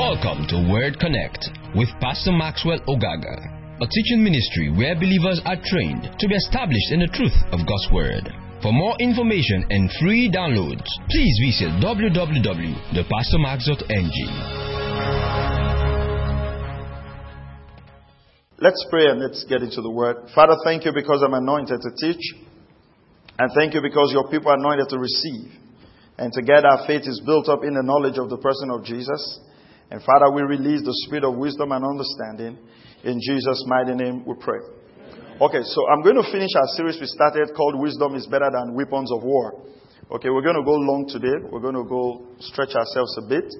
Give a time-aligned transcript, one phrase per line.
[0.00, 3.36] Welcome to Word Connect with Pastor Maxwell Ogaga,
[3.84, 7.84] a teaching ministry where believers are trained to be established in the truth of God's
[7.92, 8.32] Word.
[8.64, 14.16] For more information and free downloads, please visit www.thepastormax.ng.
[18.56, 20.32] Let's pray and let's get into the Word.
[20.34, 22.24] Father, thank you because I'm anointed to teach,
[23.38, 25.52] and thank you because your people are anointed to receive.
[26.16, 29.40] And together our faith is built up in the knowledge of the person of Jesus.
[29.90, 32.58] And Father, we release the spirit of wisdom and understanding.
[33.02, 34.62] In Jesus' mighty name we pray.
[35.40, 38.74] Okay, so I'm going to finish our series we started called Wisdom is Better Than
[38.74, 39.66] Weapons of War.
[40.12, 41.42] Okay, we're going to go long today.
[41.42, 43.50] We're going to go stretch ourselves a bit.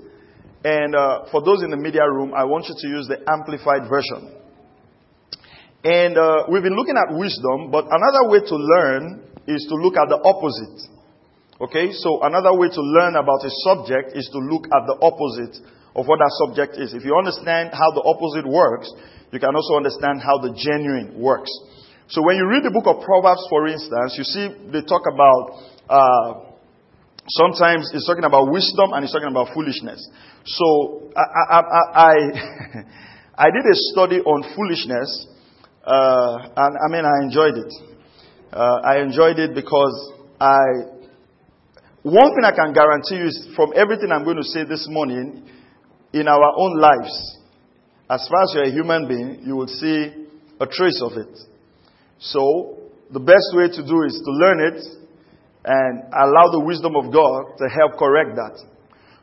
[0.62, 3.90] And uh, for those in the media room, I want you to use the amplified
[3.90, 4.30] version.
[5.82, 9.96] And uh, we've been looking at wisdom, but another way to learn is to look
[9.96, 10.94] at the opposite.
[11.58, 15.58] Okay, so another way to learn about a subject is to look at the opposite
[15.94, 16.94] of what that subject is.
[16.94, 18.90] If you understand how the opposite works,
[19.32, 21.50] you can also understand how the genuine works.
[22.08, 25.42] So when you read the book of Proverbs, for instance, you see they talk about,
[25.86, 26.28] uh,
[27.28, 30.02] sometimes it's talking about wisdom and it's talking about foolishness.
[30.44, 32.12] So I, I, I,
[33.38, 35.26] I, did a study on foolishness,
[35.86, 37.72] uh, and I mean, I enjoyed it.
[38.52, 39.94] Uh, I enjoyed it because
[40.40, 40.98] I
[42.02, 45.46] one thing I can guarantee you is from everything I'm going to say this morning,
[46.12, 47.38] in our own lives,
[48.10, 50.26] as far as you're a human being, you will see
[50.60, 51.38] a trace of it.
[52.18, 52.78] So,
[53.12, 54.84] the best way to do is to learn it
[55.64, 58.60] and allow the wisdom of God to help correct that.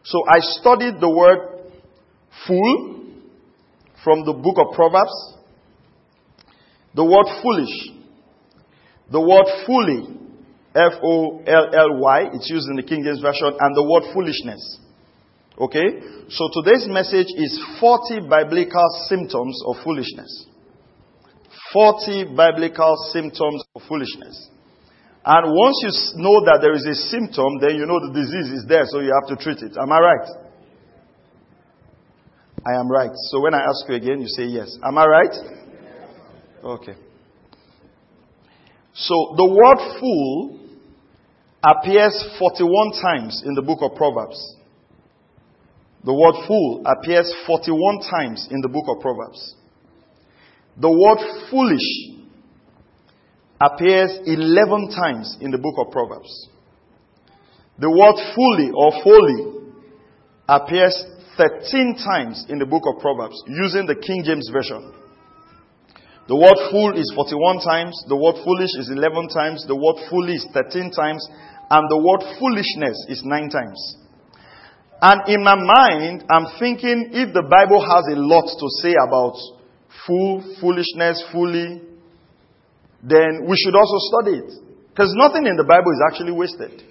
[0.04, 1.68] So, I studied the word
[2.48, 2.96] fool
[4.04, 5.36] from the book of Proverbs,
[6.96, 7.98] the word foolish,
[9.12, 10.18] the word fully,
[10.76, 12.30] F O L L Y.
[12.34, 14.80] It's used in the King James Version, and the word foolishness.
[15.60, 16.02] Okay?
[16.30, 20.46] So today's message is 40 biblical symptoms of foolishness.
[21.74, 24.50] 40 biblical symptoms of foolishness.
[25.26, 28.66] And once you know that there is a symptom, then you know the disease is
[28.68, 29.76] there, so you have to treat it.
[29.78, 30.28] Am I right?
[32.66, 33.12] I am right.
[33.30, 34.78] So when I ask you again, you say yes.
[34.84, 35.36] Am I right?
[36.64, 36.96] Okay.
[38.94, 40.60] So the word fool
[41.64, 44.57] appears 41 times in the book of Proverbs.
[46.04, 49.56] The word fool appears 41 times in the book of Proverbs.
[50.80, 51.20] The word
[51.50, 52.18] foolish
[53.60, 56.30] appears 11 times in the book of Proverbs.
[57.80, 59.70] The word fully or folly
[60.48, 60.94] appears
[61.38, 64.94] 13 times in the book of Proverbs using the King James Version.
[66.28, 70.36] The word fool is 41 times, the word foolish is 11 times, the word fully
[70.36, 71.24] is 13 times,
[71.70, 73.80] and the word foolishness is 9 times.
[75.02, 79.38] And in my mind, I'm thinking if the Bible has a lot to say about
[80.06, 81.86] fool, foolishness, fully,
[83.06, 84.52] then we should also study it.
[84.90, 86.82] Because nothing in the Bible is actually wasted.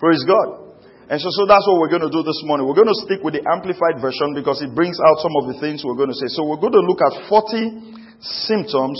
[0.00, 0.72] Praise God.
[1.12, 2.64] And so, so that's what we're going to do this morning.
[2.64, 5.60] We're going to stick with the amplified version because it brings out some of the
[5.60, 6.32] things we're going to say.
[6.32, 8.96] So we're going to look at 40 symptoms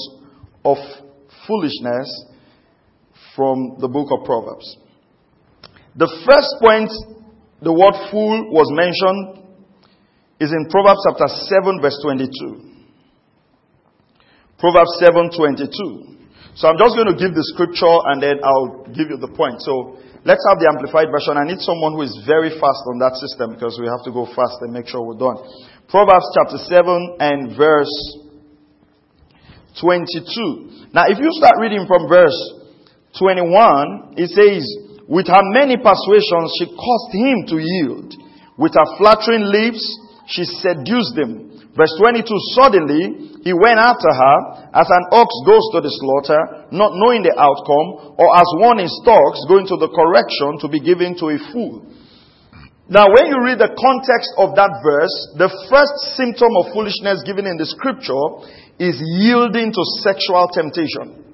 [0.61, 0.77] of
[1.49, 2.12] foolishness
[3.33, 4.77] from the book of Proverbs.
[5.97, 6.93] The first point
[7.62, 9.47] the word fool was mentioned
[10.43, 12.73] is in Proverbs chapter 7 verse 22.
[14.62, 16.55] Proverbs 7:22.
[16.55, 19.59] So I'm just going to give the scripture and then I'll give you the point.
[19.59, 21.34] So let's have the amplified version.
[21.34, 24.23] I need someone who is very fast on that system because we have to go
[24.31, 25.43] fast and make sure we're done.
[25.91, 27.91] Proverbs chapter 7 and verse
[29.83, 30.94] 22.
[30.94, 32.39] Now, if you start reading from verse
[33.19, 34.62] 21, it says,
[35.12, 38.17] With her many persuasions, she caused him to yield.
[38.56, 39.84] With her flattering lips,
[40.25, 41.53] she seduced him.
[41.77, 42.25] Verse 22,
[42.56, 44.37] Suddenly, he went after her
[44.73, 48.89] as an ox goes to the slaughter, not knowing the outcome, or as one in
[48.89, 51.93] stocks going to the correction to be given to a fool.
[52.88, 57.44] Now, when you read the context of that verse, the first symptom of foolishness given
[57.44, 58.49] in the scripture
[58.81, 61.31] is yielding to sexual temptation.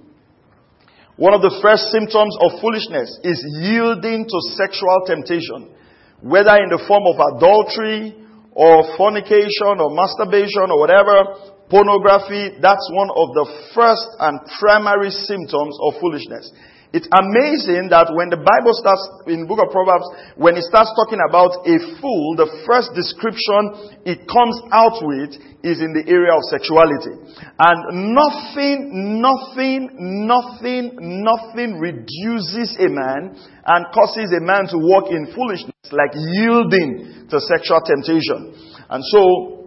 [1.18, 5.74] One of the first symptoms of foolishness is yielding to sexual temptation,
[6.22, 8.14] whether in the form of adultery
[8.54, 15.74] or fornication or masturbation or whatever, pornography, that's one of the first and primary symptoms
[15.90, 16.54] of foolishness.
[16.88, 20.08] It's amazing that when the Bible starts in the book of Proverbs,
[20.40, 25.84] when it starts talking about a fool, the first description it comes out with is
[25.84, 27.12] in the area of sexuality.
[27.60, 29.92] And nothing, nothing,
[30.24, 37.28] nothing, nothing reduces a man and causes a man to walk in foolishness like yielding
[37.28, 38.56] to sexual temptation.
[38.88, 39.57] And so,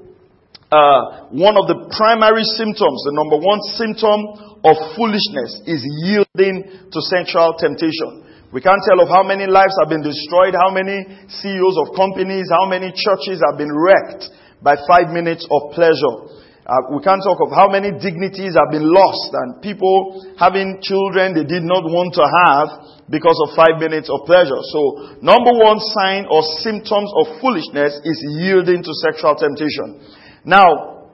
[0.72, 4.20] uh, one of the primary symptoms, the number one symptom
[4.64, 8.24] of foolishness is yielding to sensual temptation.
[8.56, 12.48] We can't tell of how many lives have been destroyed, how many CEOs of companies,
[12.52, 14.32] how many churches have been wrecked
[14.64, 16.40] by five minutes of pleasure.
[16.64, 21.36] Uh, we can't talk of how many dignities have been lost and people having children
[21.36, 24.62] they did not want to have because of five minutes of pleasure.
[24.72, 30.21] So, number one sign or symptoms of foolishness is yielding to sexual temptation.
[30.44, 31.08] Now,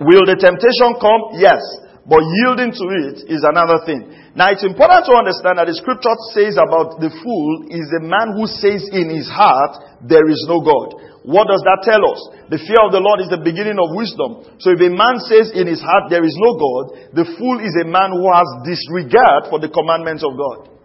[0.00, 1.40] will the temptation come?
[1.40, 1.60] Yes.
[2.08, 4.08] But yielding to it is another thing.
[4.32, 8.32] Now it's important to understand that the scripture says about the fool is the man
[8.32, 10.96] who says in his heart, there is no God.
[11.28, 12.20] What does that tell us?
[12.48, 14.56] The fear of the Lord is the beginning of wisdom.
[14.56, 17.76] So if a man says in his heart there is no God, the fool is
[17.76, 20.77] a man who has disregard for the commandments of God.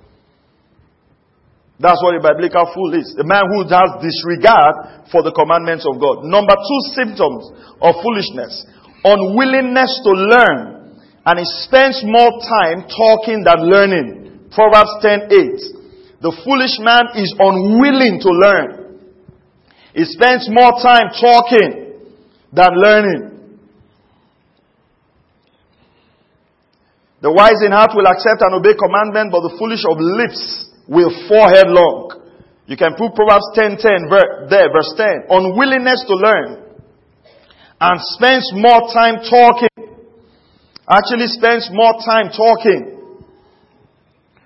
[1.80, 3.18] That's what a biblical fool is.
[3.18, 6.22] The man who has disregard for the commandments of God.
[6.22, 7.50] Number two symptoms
[7.82, 8.62] of foolishness.
[9.02, 11.02] Unwillingness to learn.
[11.26, 14.50] And he spends more time talking than learning.
[14.54, 16.22] Proverbs 10 8.
[16.22, 18.70] The foolish man is unwilling to learn.
[19.98, 22.00] He spends more time talking
[22.54, 23.34] than learning.
[27.22, 31.12] The wise in heart will accept and obey commandment, but the foolish of lips will
[31.28, 32.24] fall headlong.
[32.66, 34.10] You can put Proverbs 10, 10
[34.50, 35.28] there, verse 10.
[35.30, 36.64] Unwillingness to learn
[37.80, 39.76] and spends more time talking.
[40.88, 43.20] Actually spends more time talking.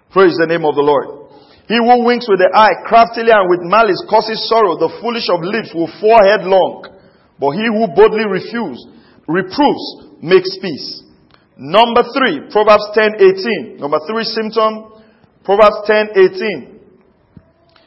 [0.10, 1.30] Praise the name of the Lord.
[1.70, 4.80] He who winks with the eye craftily and with malice causes sorrow.
[4.80, 6.98] The foolish of lips will fall headlong.
[7.38, 8.82] But he who boldly refuse,
[9.28, 9.86] reproves
[10.24, 11.06] makes peace.
[11.60, 13.78] Number three, Proverbs 10, 18.
[13.78, 14.97] Number three symptom,
[15.48, 16.12] Proverbs 10,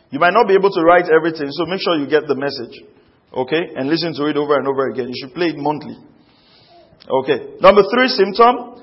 [0.08, 0.16] 18.
[0.16, 2.72] You might not be able to write everything, so make sure you get the message.
[3.36, 3.76] Okay?
[3.76, 5.12] And listen to it over and over again.
[5.12, 6.00] You should play it monthly.
[7.04, 7.60] Okay.
[7.60, 8.80] Number three symptom,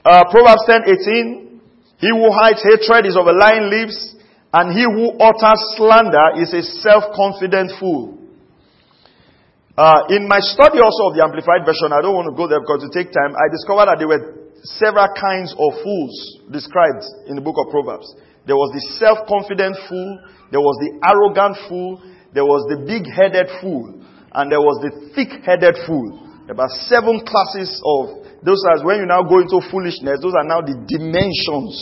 [0.00, 1.60] uh, Proverbs 10, 18.
[2.00, 4.16] He who hides hatred is of a lying lips,
[4.48, 8.16] and he who utters slander is a self-confident fool.
[9.76, 12.64] Uh, in my study also of the Amplified Version, I don't want to go there
[12.64, 16.14] because it take time, I discovered that there were several kinds of fools
[16.50, 18.10] described in the book of Proverbs.
[18.46, 20.10] There was the self-confident fool,
[20.50, 22.02] there was the arrogant fool,
[22.34, 24.02] there was the big-headed fool,
[24.34, 26.26] and there was the thick-headed fool.
[26.46, 30.46] There About seven classes of those are when you now go into foolishness, those are
[30.46, 31.74] now the dimensions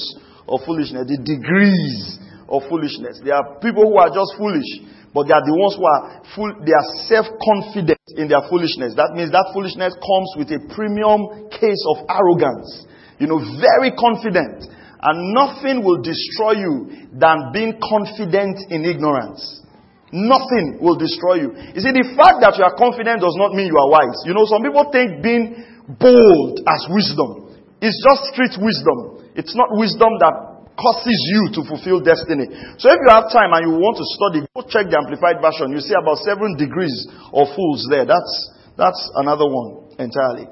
[0.49, 2.17] of foolishness, the degrees
[2.49, 3.21] of foolishness.
[3.21, 4.69] There are people who are just foolish,
[5.15, 6.03] but they are the ones who are
[6.35, 8.99] full, they are self-confident in their foolishness.
[8.99, 12.91] That means that foolishness comes with a premium case of arrogance.
[13.23, 14.67] You know, very confident.
[14.99, 19.63] And nothing will destroy you than being confident in ignorance.
[20.11, 21.51] Nothing will destroy you.
[21.75, 24.19] You see, the fact that you are confident does not mean you are wise.
[24.27, 25.63] You know, some people think being
[25.99, 27.55] bold as wisdom.
[27.79, 29.31] It's just street wisdom.
[29.39, 32.51] It's not wisdom that causes you to fulfill destiny.
[32.79, 35.71] So if you have time and you want to study, go check the Amplified Version.
[35.75, 38.05] You see about seven degrees of fools there.
[38.05, 38.33] That's,
[38.75, 40.51] that's another one entirely.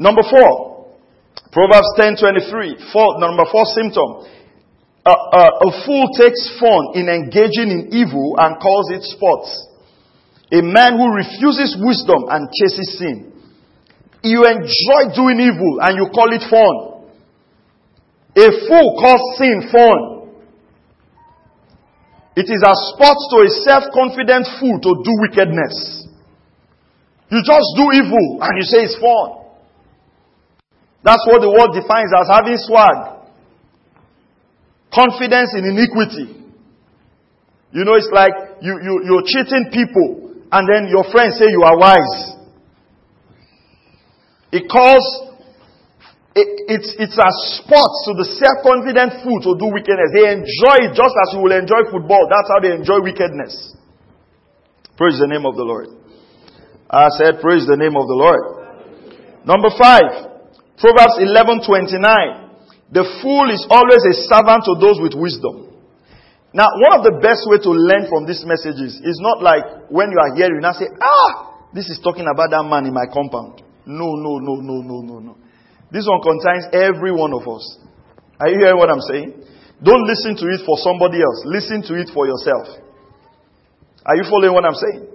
[0.00, 0.78] Number four,
[1.52, 2.92] Proverbs 10:23.
[2.92, 4.28] Four, number four symptom.
[5.04, 9.48] Uh, uh, a fool takes fun in engaging in evil and calls it sports.
[10.52, 13.32] A man who refuses wisdom and chases sin.
[14.22, 16.87] You enjoy doing evil and you call it fun.
[18.38, 20.00] A fool calls sin fun.
[22.38, 26.06] It is a sport to a self-confident fool to do wickedness.
[27.30, 29.42] You just do evil and you say it's fun.
[31.02, 33.26] That's what the world defines as having swag.
[34.94, 36.38] Confidence in iniquity.
[37.72, 41.62] You know, it's like you, you, you're cheating people and then your friends say you
[41.66, 42.38] are wise.
[44.52, 45.27] It calls
[46.68, 50.12] it's, it's a sport to the self-confident fool to do wickedness.
[50.12, 52.28] They enjoy it just as you will enjoy football.
[52.28, 53.74] That's how they enjoy wickedness.
[54.98, 55.88] Praise the name of the Lord.
[56.90, 58.42] I said, praise the name of the Lord.
[59.46, 60.28] Number five,
[60.76, 62.48] Proverbs 11:29.
[62.90, 65.68] The fool is always a servant to those with wisdom.
[66.56, 70.08] Now, one of the best way to learn from these messages is not like when
[70.08, 73.04] you are here, you now say, ah, this is talking about that man in my
[73.12, 73.60] compound.
[73.84, 75.36] No, no, no, no, no, no, no.
[75.90, 77.64] This one contains every one of us.
[78.40, 79.34] Are you hearing what I'm saying?
[79.82, 81.42] Don't listen to it for somebody else.
[81.46, 82.66] Listen to it for yourself.
[84.04, 85.06] Are you following what I'm saying?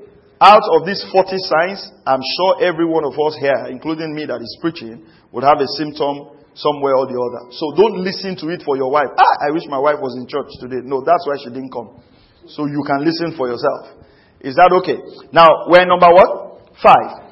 [0.42, 4.42] Out of these 40 signs, I'm sure every one of us here, including me that
[4.42, 7.50] is preaching, would have a symptom somewhere or the other.
[7.56, 9.10] So don't listen to it for your wife.
[9.18, 10.84] Ah, I wish my wife was in church today.
[10.84, 12.02] No, that's why she didn't come.
[12.48, 14.04] So you can listen for yourself.
[14.42, 15.00] Is that okay?
[15.32, 16.76] Now, we're number what?
[16.76, 17.23] 5.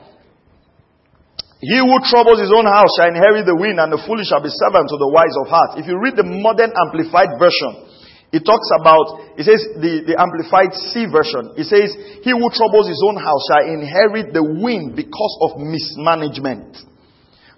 [1.61, 4.49] He who troubles his own house shall inherit the wind, and the foolish shall be
[4.49, 5.77] servant to the wise of heart.
[5.77, 7.85] If you read the modern amplified version,
[8.33, 11.93] it talks about, it says, the, the amplified C version, it says,
[12.25, 16.81] He who troubles his own house shall inherit the wind because of mismanagement.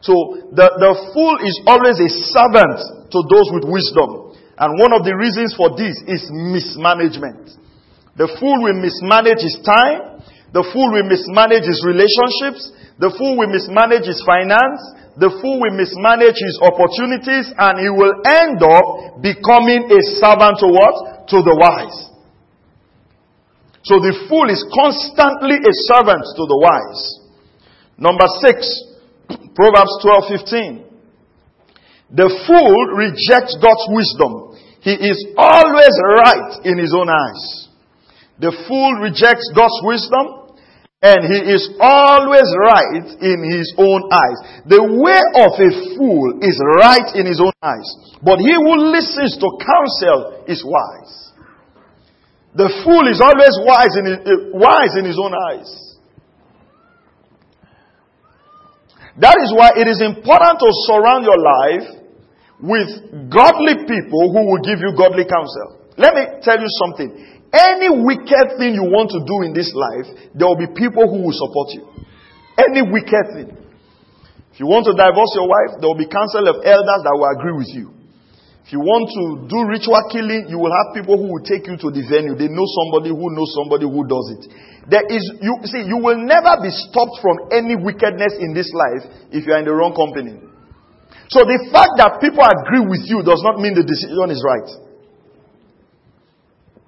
[0.03, 4.35] So the, the fool is always a servant to those with wisdom.
[4.59, 7.55] And one of the reasons for this is mismanagement.
[8.19, 10.19] The fool will mismanage his time.
[10.51, 12.67] The fool will mismanage his relationships.
[12.99, 14.81] The fool will mismanage his finance.
[15.17, 20.69] The fool will mismanage his opportunities and he will end up becoming a servant to
[20.69, 21.29] what?
[21.33, 22.13] To the wise.
[23.83, 27.03] So the fool is constantly a servant to the wise.
[27.97, 28.63] Number six,
[29.53, 30.83] Proverbs 12, 15.
[32.13, 34.53] The fool rejects God's wisdom.
[34.81, 37.69] He is always right in his own eyes.
[38.39, 40.42] The fool rejects God's wisdom.
[41.03, 44.39] And he is always right in his own eyes.
[44.71, 45.69] The way of a
[45.99, 48.15] fool is right in his own eyes.
[48.23, 51.35] But he who listens to counsel is wise.
[52.55, 55.67] The fool is always wise in his, eh, wise in his own eyes.
[59.19, 61.87] That is why it is important to surround your life
[62.63, 65.83] with godly people who will give you godly counsel.
[65.97, 67.32] Let me tell you something.
[67.53, 71.21] Any wicked thing you want to do in this life, there will be people who
[71.21, 71.85] will support you.
[72.57, 73.49] Any wicked thing.
[74.53, 77.29] If you want to divorce your wife, there will be council of elders that will
[77.29, 77.93] agree with you.
[78.65, 81.77] If you want to do ritual killing, you will have people who will take you
[81.77, 82.33] to the venue.
[82.33, 84.43] They know somebody who knows somebody who does it.
[84.87, 89.03] There is, you see, you will never be stopped from any wickedness in this life
[89.35, 90.41] if you are in the wrong company.
[91.27, 94.92] So the fact that people agree with you does not mean the decision is right.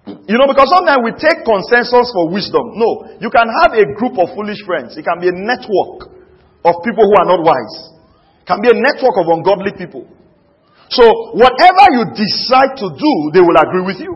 [0.05, 2.77] You know, because sometimes we take consensus for wisdom.
[2.77, 4.93] No, you can have a group of foolish friends.
[4.93, 6.13] It can be a network
[6.61, 7.75] of people who are not wise.
[8.41, 10.05] It can be a network of ungodly people.
[10.93, 14.13] So, whatever you decide to do, they will agree with you.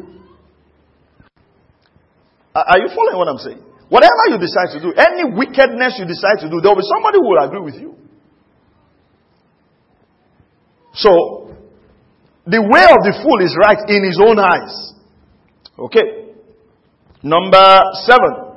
[2.53, 3.61] Are you following what I'm saying?
[3.89, 7.17] Whatever you decide to do, any wickedness you decide to do, there will be somebody
[7.17, 7.97] who will agree with you.
[10.93, 11.57] So,
[12.45, 14.93] the way of the fool is right in his own eyes.
[15.79, 16.35] Okay.
[17.23, 18.51] Number seven.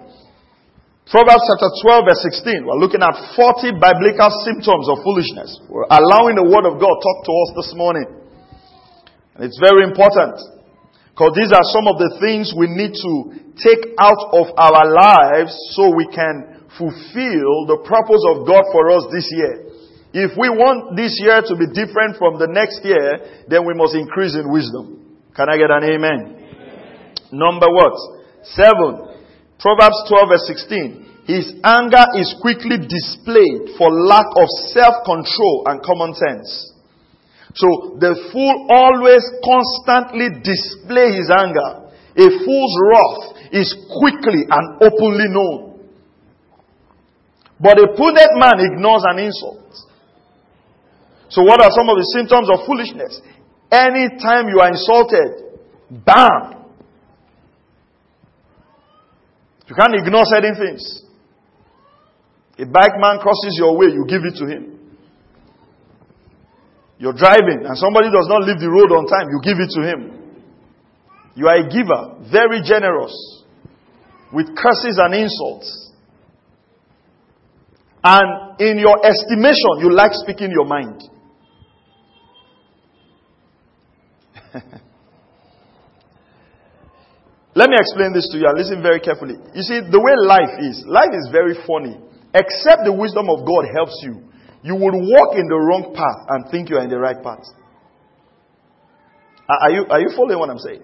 [1.06, 2.66] Proverbs chapter 12 verse 16.
[2.66, 5.62] We're looking at 40 biblical symptoms of foolishness.
[5.70, 8.08] We're allowing the word of God talk to us this morning.
[9.38, 10.34] And it's very important.
[11.14, 13.14] Because these are some of the things we need to
[13.60, 19.04] take out of our lives so we can fulfill the purpose of God for us
[19.12, 19.68] this year.
[20.26, 23.94] If we want this year to be different from the next year, then we must
[23.94, 25.20] increase in wisdom.
[25.36, 26.41] Can I get an amen?
[27.32, 27.96] Number what?
[28.44, 29.08] Seven.
[29.58, 31.02] Proverbs 12 verse 16.
[31.24, 36.72] His anger is quickly displayed for lack of self-control and common sense.
[37.54, 41.88] So the fool always constantly display his anger.
[42.16, 45.72] A fool's wrath is quickly and openly known.
[47.60, 49.62] But a prudent man ignores an insult.
[51.28, 53.20] So what are some of the symptoms of foolishness?
[53.70, 56.61] Anytime you are insulted, bam,
[59.68, 61.02] You can't ignore certain things.
[62.58, 64.78] A bike man crosses your way, you give it to him.
[66.98, 69.82] You're driving and somebody does not leave the road on time, you give it to
[69.82, 70.22] him.
[71.34, 73.14] You are a giver, very generous,
[74.32, 75.90] with curses and insults.
[78.04, 81.02] And in your estimation, you like speaking your mind.
[87.54, 89.36] Let me explain this to you and listen very carefully.
[89.52, 92.00] You see, the way life is, life is very funny.
[92.32, 94.24] Except the wisdom of God helps you.
[94.64, 97.44] You will walk in the wrong path and think you are in the right path.
[99.48, 100.80] Are you, are you following what I'm saying?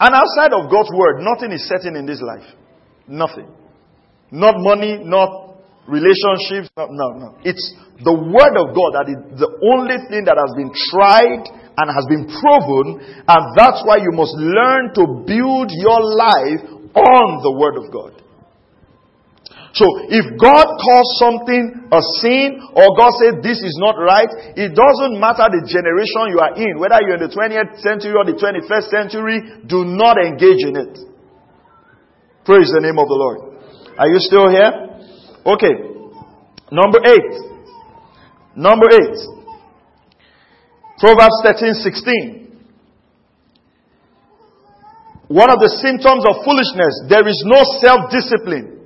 [0.00, 2.44] And outside of God's word, nothing is certain in this life.
[3.06, 3.46] Nothing.
[4.30, 6.68] Not money, not relationships.
[6.76, 7.38] No, no, no.
[7.44, 7.62] It's
[8.02, 11.46] the word of God that is the only thing that has been tried
[11.76, 16.64] and has been proven, and that's why you must learn to build your life
[16.96, 18.16] on the Word of God.
[19.76, 24.72] So, if God calls something a sin, or God said this is not right, it
[24.72, 28.40] doesn't matter the generation you are in, whether you're in the 20th century or the
[28.40, 29.36] 21st century,
[29.68, 30.96] do not engage in it.
[32.48, 33.60] Praise the name of the Lord.
[34.00, 34.72] Are you still here?
[35.44, 35.76] Okay.
[36.72, 37.32] Number eight.
[38.56, 39.35] Number eight.
[40.98, 42.46] Proverbs 13, 16.
[45.28, 48.76] One of the symptoms of foolishness, there is no self-discipline.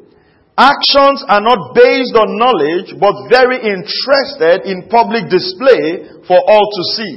[0.57, 6.83] Actions are not based on knowledge, but very interested in public display for all to
[6.97, 7.14] see.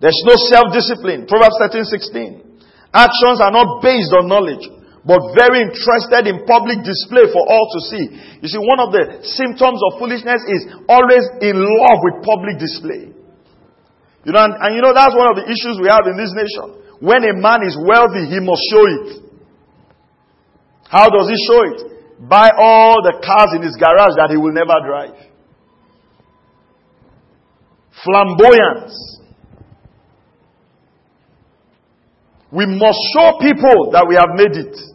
[0.00, 1.26] There's no self-discipline.
[1.26, 2.60] Proverbs 13, 16.
[2.92, 4.68] Actions are not based on knowledge,
[5.04, 8.04] but very interested in public display for all to see.
[8.40, 13.12] You see, one of the symptoms of foolishness is always in love with public display.
[14.24, 16.32] You know, and, and you know, that's one of the issues we have in this
[16.32, 16.80] nation.
[17.04, 19.08] When a man is wealthy, he must show it.
[20.88, 21.78] How does he show it?
[22.24, 25.20] Buy all the cars in his garage that he will never drive.
[28.00, 29.20] Flamboyance.
[32.50, 34.93] We must show people that we have made it.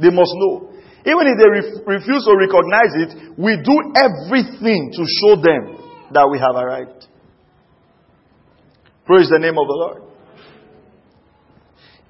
[0.00, 0.72] They must know.
[1.06, 5.78] Even if they re- refuse to recognize it, we do everything to show them
[6.12, 7.06] that we have arrived.
[9.06, 10.02] Praise the name of the Lord.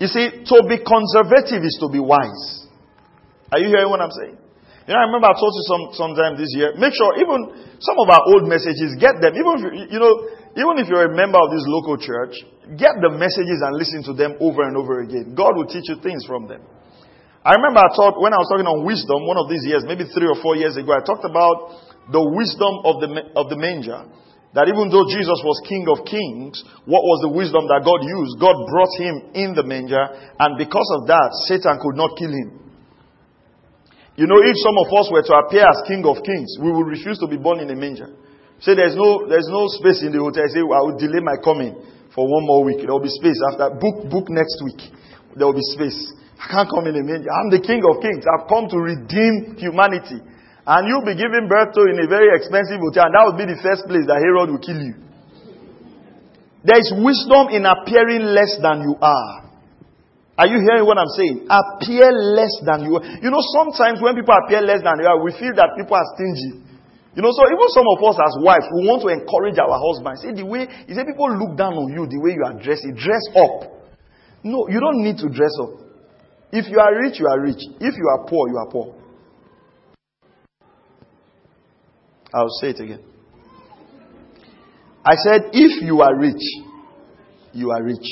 [0.00, 2.68] You see, to be conservative is to be wise.
[3.52, 4.36] Are you hearing what I'm saying?
[4.88, 6.72] You know, I remember I told you some sometime this year.
[6.78, 9.34] Make sure even some of our old messages, get them.
[9.34, 10.14] Even if you, you know,
[10.56, 12.32] even if you're a member of this local church,
[12.80, 15.34] get the messages and listen to them over and over again.
[15.36, 16.62] God will teach you things from them.
[17.46, 20.02] I remember I taught when I was talking on wisdom one of these years, maybe
[20.10, 20.90] three or four years ago.
[20.90, 21.78] I talked about
[22.10, 24.02] the wisdom of the of the manger.
[24.50, 26.58] That even though Jesus was King of Kings,
[26.90, 28.42] what was the wisdom that God used?
[28.42, 30.10] God brought him in the manger,
[30.42, 32.66] and because of that, Satan could not kill him.
[34.18, 36.90] You know, if some of us were to appear as King of Kings, we would
[36.90, 38.10] refuse to be born in a manger.
[38.58, 40.50] Say there's no there's no space in the hotel.
[40.50, 41.78] Say I will delay my coming
[42.10, 42.82] for one more week.
[42.82, 44.82] There will be space after book book next week.
[45.38, 46.25] There will be space.
[46.36, 47.32] I can't come in a manger.
[47.32, 48.24] I'm the King of Kings.
[48.28, 50.20] I've come to redeem humanity.
[50.66, 53.46] And you'll be giving birth to in a very expensive hotel, and that will be
[53.46, 54.98] the first place that Herod will kill you.
[56.66, 59.46] There is wisdom in appearing less than you are.
[60.36, 61.46] Are you hearing what I'm saying?
[61.46, 63.04] Appear less than you are.
[63.22, 66.08] You know, sometimes when people appear less than you are, we feel that people are
[66.18, 66.66] stingy.
[67.14, 70.20] You know, so even some of us as wives, we want to encourage our husbands.
[70.26, 72.92] Say the way, you say people look down on you the way you are dressing.
[72.92, 73.72] Dress up.
[74.44, 75.85] No, you don't need to dress up.
[76.52, 77.60] If you are rich, you are rich.
[77.80, 78.94] If you are poor, you are poor.
[82.32, 83.00] I'll say it again.
[85.04, 86.42] I said, if you are rich,
[87.52, 88.06] you are rich.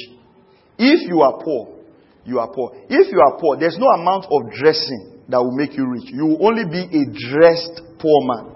[0.79, 1.79] If you are poor,
[2.25, 2.73] you are poor.
[2.89, 6.05] If you are poor, there's no amount of dressing that will make you rich.
[6.07, 8.55] You will only be a dressed poor man.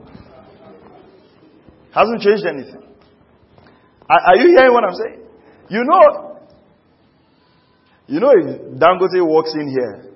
[1.93, 2.83] Hasn't changed anything.
[4.09, 5.23] Are, are you hearing what I'm saying?
[5.71, 6.28] You know,
[8.09, 10.13] you know, if Dangote walks in here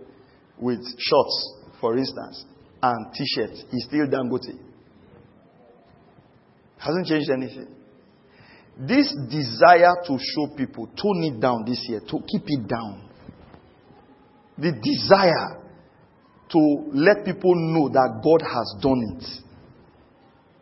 [0.58, 2.44] with shorts, for instance,
[2.82, 4.58] and t-shirts, he's still Dangote.
[6.78, 7.68] Hasn't changed anything.
[8.78, 13.08] This desire to show people, tone it down this year, to keep it down.
[14.56, 15.62] The desire
[16.50, 19.24] to let people know that God has done it.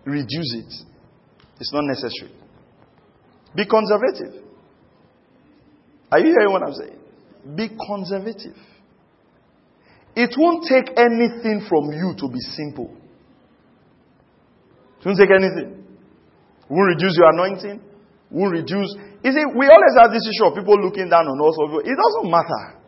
[0.04, 0.86] Reduce it.
[1.60, 2.32] It's not necessary.
[3.54, 4.44] Be conservative.
[6.10, 6.99] Are you hearing what I'm saying?
[7.56, 8.56] Be conservative.
[10.16, 12.96] It won't take anything from you to be simple.
[15.00, 15.86] It won't take anything.
[16.68, 17.80] Won't reduce your anointing.
[18.30, 18.94] Won't reduce.
[19.24, 21.56] You see, we always have this issue of people looking down on us.
[21.86, 22.80] It doesn't matter.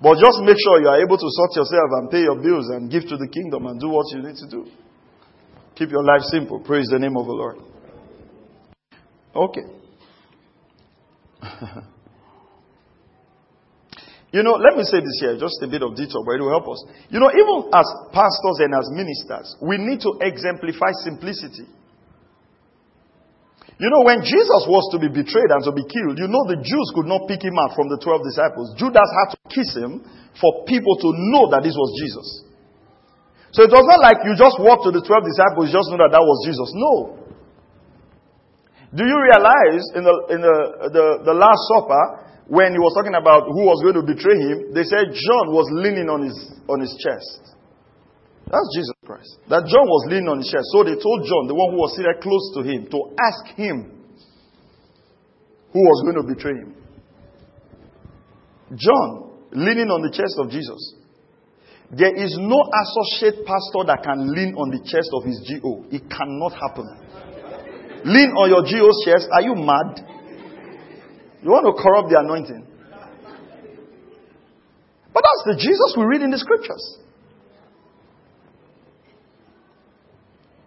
[0.00, 2.90] But just make sure you are able to sort yourself and pay your bills and
[2.90, 4.70] give to the kingdom and do what you need to do.
[5.74, 6.60] Keep your life simple.
[6.60, 7.56] Praise the name of the Lord.
[9.34, 9.77] Okay.
[14.28, 16.52] You know, let me say this here, just a bit of detail, but it will
[16.52, 16.84] help us.
[17.08, 21.64] You know, even as pastors and as ministers, we need to exemplify simplicity.
[23.78, 26.60] You know, when Jesus was to be betrayed and to be killed, you know the
[26.60, 28.74] Jews could not pick him out from the 12 disciples.
[28.76, 30.02] Judas had to kiss him
[30.36, 32.28] for people to know that this was Jesus.
[33.56, 36.12] So it was not like you just walked to the 12 disciples, just know that
[36.12, 36.68] that was Jesus.
[36.76, 37.17] No.
[38.94, 40.56] Do you realize in the, in the,
[40.88, 44.72] the, the Last Supper, when he was talking about who was going to betray him,
[44.72, 47.52] they said John was leaning on his, on his chest.
[48.48, 49.44] That's Jesus Christ.
[49.52, 50.72] That John was leaning on his chest.
[50.72, 53.98] So they told John, the one who was seated close to him, to ask him
[55.76, 56.72] who was going to betray him.
[58.72, 60.80] John, leaning on the chest of Jesus.
[61.92, 65.84] There is no associate pastor that can lean on the chest of his GO.
[65.88, 66.88] It cannot happen.
[68.04, 69.28] Lean on your GO's chest.
[69.32, 70.04] Are you mad?
[71.42, 72.66] You want to corrupt the anointing.
[75.12, 76.98] But that's the Jesus we read in the scriptures.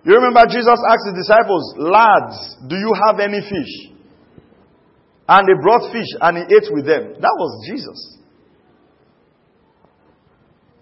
[0.04, 3.92] You remember Jesus asked the disciples, Lads, do you have any fish?
[5.30, 7.14] And they brought fish and he ate with them.
[7.22, 8.18] That was Jesus.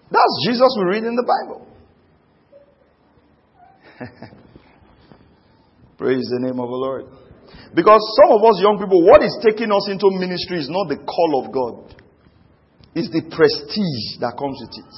[0.10, 1.68] That's Jesus we read in the Bible.
[6.00, 7.06] Praise the name of the Lord.
[7.76, 10.96] Because some of us young people, what is taking us into ministry is not the
[11.04, 11.94] call of God.
[12.96, 14.96] It's the prestige that comes with it.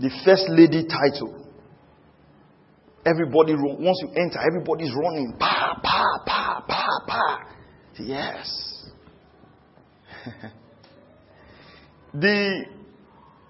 [0.00, 1.36] The first lady title.
[3.04, 5.36] Everybody, once you enter, everybody's running.
[5.38, 7.44] Pa, pa, pa, pa, pa.
[7.98, 8.88] Yes.
[12.14, 12.64] the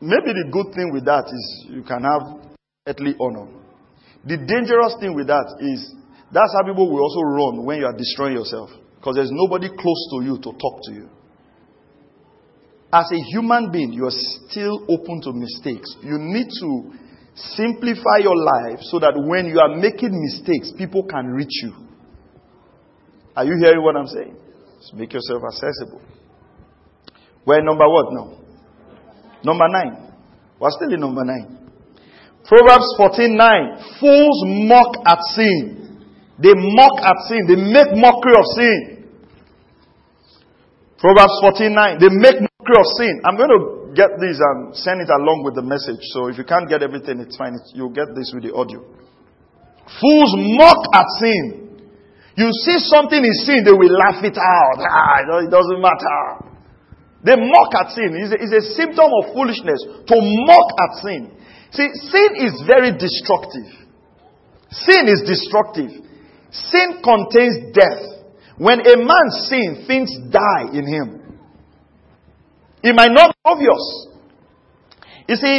[0.01, 2.23] maybe the good thing with that is you can have
[2.89, 3.58] earthly honor.
[4.29, 5.89] The dangerous thing with that is
[6.31, 8.69] that's how people will also run when you are destroying yourself.
[8.97, 11.09] Because there's nobody close to you to talk to you.
[12.93, 15.97] As a human being, you are still open to mistakes.
[16.03, 16.93] You need to
[17.57, 21.73] simplify your life so that when you are making mistakes, people can reach you.
[23.37, 24.37] Are you hearing what I'm saying?
[24.81, 26.03] Just make yourself accessible.
[27.47, 28.39] We're number what now?
[29.45, 30.13] Number nine.
[30.61, 31.58] We're still in number nine.
[32.47, 33.99] Proverbs 14 9.
[34.01, 36.07] Fools mock at sin.
[36.39, 37.47] They mock at sin.
[37.49, 38.79] They make mockery of sin.
[40.99, 41.99] Proverbs 14 9.
[41.99, 43.21] They make mockery of sin.
[43.27, 43.61] I'm going to
[43.95, 46.01] get this and send it along with the message.
[46.15, 47.57] So if you can't get everything, it's fine.
[47.75, 48.85] You'll get this with the audio.
[50.01, 51.69] Fools mock at sin.
[52.39, 54.79] You see something is sin, they will laugh it out.
[54.79, 56.55] Ah, it doesn't matter.
[57.27, 58.15] They mock at sin.
[58.15, 61.35] It's a, it's a symptom of foolishness to mock at sin.
[61.71, 63.69] See, sin is very destructive.
[64.71, 65.91] Sin is destructive.
[66.51, 68.19] Sin contains death.
[68.57, 71.39] When a man sins, things die in him.
[72.83, 73.85] It might not be obvious.
[75.29, 75.57] You see,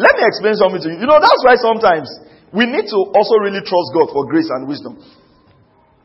[0.00, 0.98] let me explain something to you.
[1.04, 2.08] You know, that's why sometimes
[2.52, 4.96] we need to also really trust God for grace and wisdom.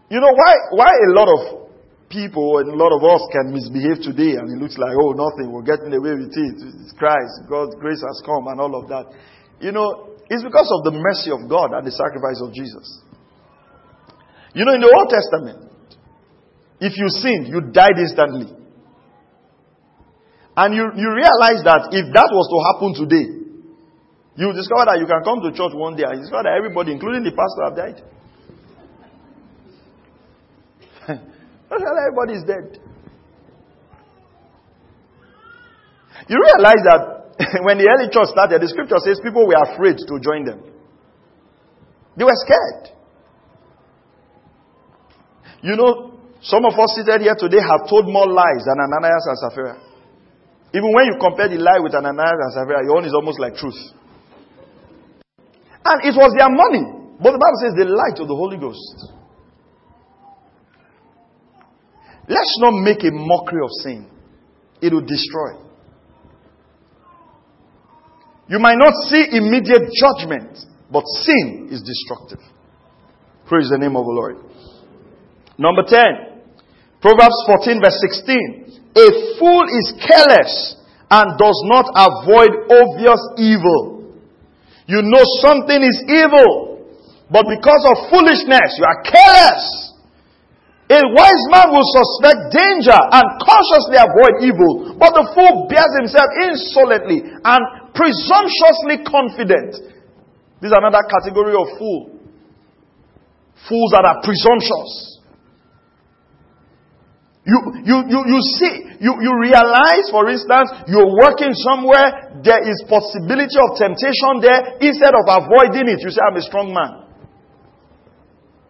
[0.09, 1.65] You know, why, why a lot of
[2.09, 5.49] people and a lot of us can misbehave today and it looks like, oh, nothing,
[5.49, 6.55] we're getting away with it.
[6.61, 7.49] It's Christ.
[7.49, 9.09] God's grace has come and all of that.
[9.59, 13.01] You know, it's because of the mercy of God and the sacrifice of Jesus.
[14.53, 15.71] You know, in the Old Testament,
[16.79, 18.51] if you sinned, you died instantly.
[20.57, 23.27] And you, you realize that if that was to happen today,
[24.35, 27.23] you discover that you can come to church one day and discover that everybody, including
[27.23, 27.99] the pastor, have died.
[31.71, 32.79] everybody is dead.
[36.27, 37.14] You realize that
[37.65, 40.63] when the early church started, the scripture says people were afraid to join them.
[42.17, 42.95] They were scared.
[45.61, 49.37] You know, some of us seated here today have told more lies than Ananias and
[49.41, 49.75] Sapphira.
[50.73, 53.55] Even when you compare the lie with Ananias and Sapphira, your own is almost like
[53.55, 53.79] truth.
[55.85, 56.85] And it was their money.
[57.17, 59.15] But the Bible says they lied to the Holy Ghost.
[62.27, 64.09] Let's not make a mockery of sin.
[64.81, 65.64] It will destroy.
[68.47, 70.57] You might not see immediate judgment,
[70.91, 72.39] but sin is destructive.
[73.47, 74.37] Praise the name of the Lord.
[75.57, 76.35] Number 10.
[77.01, 78.81] Proverbs 14 verse 16.
[78.97, 80.75] A fool is careless
[81.09, 84.13] and does not avoid obvious evil.
[84.87, 86.85] You know something is evil,
[87.29, 89.84] but because of foolishness, you are careless.
[90.85, 96.29] A wise man will suspect danger and cautiously avoid evil, but the fool bears himself
[96.45, 97.61] insolently and
[97.97, 99.81] presumptuously confident.
[100.61, 102.21] This is another category of fool.
[103.65, 105.15] Fools that are presumptuous.
[107.45, 112.85] You, you, you, you see, you, you realize, for instance, you're working somewhere, there is
[112.85, 114.77] possibility of temptation there.
[114.81, 117.04] Instead of avoiding it, you say, I'm a strong man.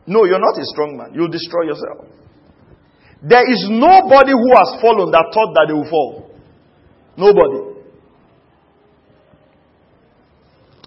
[0.07, 1.13] No, you're not a strong man.
[1.13, 2.05] You'll destroy yourself.
[3.21, 6.29] There is nobody who has fallen that thought that they will fall.
[7.17, 7.75] Nobody.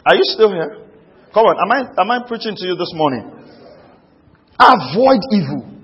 [0.07, 0.87] Are you still here?
[1.35, 3.31] Come on, am I, am I preaching to you this morning?
[4.59, 5.79] Avoid evil.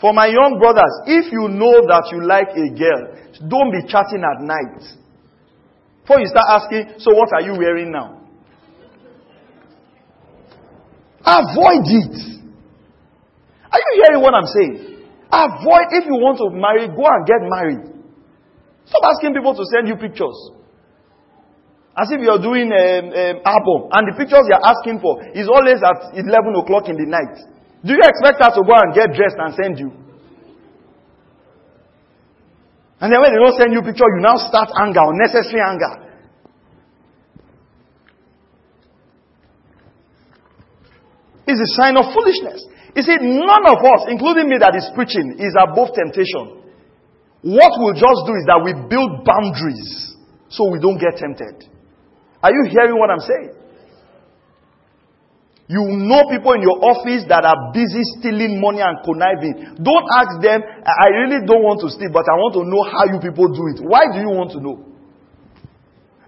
[0.00, 4.22] For my young brothers, if you know that you like a girl, don't be chatting
[4.24, 4.82] at night.
[6.02, 8.25] Before you start asking, so what are you wearing now?
[11.26, 12.16] Avoid it.
[13.66, 15.02] Are you hearing what I'm saying?
[15.26, 17.82] Avoid, if you want to marry, go and get married.
[18.86, 20.38] Stop asking people to send you pictures.
[21.98, 25.50] As if you're doing an um, um, album and the pictures you're asking for is
[25.50, 26.30] always at 11
[26.62, 27.42] o'clock in the night.
[27.82, 29.90] Do you expect her to go and get dressed and send you?
[33.02, 36.05] And then when they don't send you picture, you now start anger, unnecessary anger.
[41.46, 42.66] It's a sign of foolishness.
[42.96, 46.66] You see, none of us, including me that is preaching, is above temptation.
[47.46, 50.16] What we'll just do is that we build boundaries
[50.50, 51.70] so we don't get tempted.
[52.42, 53.52] Are you hearing what I'm saying?
[55.66, 59.82] You know people in your office that are busy stealing money and conniving.
[59.82, 63.10] Don't ask them, I really don't want to steal, but I want to know how
[63.10, 63.78] you people do it.
[63.82, 64.86] Why do you want to know?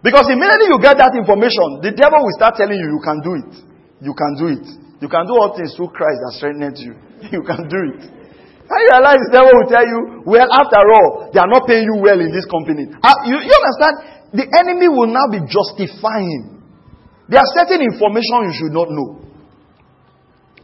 [0.02, 3.32] Because immediately you get that information, the devil will start telling you, you can do
[3.38, 3.52] it.
[4.02, 4.66] You can do it.
[5.00, 6.94] You can do all things through Christ that strengthens you.
[7.34, 8.02] You can do it.
[8.68, 11.98] I realize the devil will tell you, well, after all, they are not paying you
[11.98, 12.84] well in this company.
[12.84, 13.94] Uh, you, you understand?
[14.38, 16.62] The enemy will now be justifying.
[17.32, 19.24] There are certain information you should not know.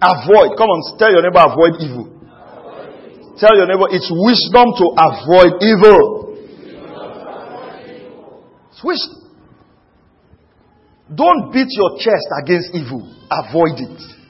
[0.04, 0.52] Avoid.
[0.60, 2.06] Come on, tell your neighbor, avoid evil.
[2.12, 3.40] Avoid.
[3.40, 6.24] Tell your neighbor, it's wisdom to avoid evil.
[8.84, 9.24] Wisdom.
[11.08, 13.00] Don't beat your chest against evil.
[13.32, 14.23] Avoid it.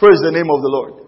[0.00, 1.04] Praise the name of the Lord.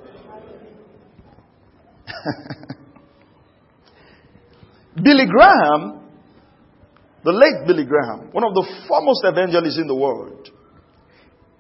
[5.03, 6.13] Billy Graham,
[7.25, 10.53] the late Billy Graham, one of the foremost evangelists in the world,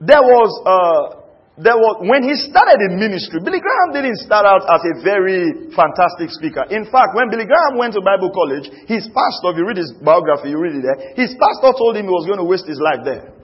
[0.04, 1.24] there was a
[1.56, 5.72] there was, when he started in ministry, Billy Graham didn't start out as a very
[5.72, 6.68] fantastic speaker.
[6.68, 9.92] In fact, when Billy Graham went to Bible college, his pastor, if you read his
[10.04, 12.80] biography, you read it there, his pastor told him he was going to waste his
[12.80, 13.41] life there.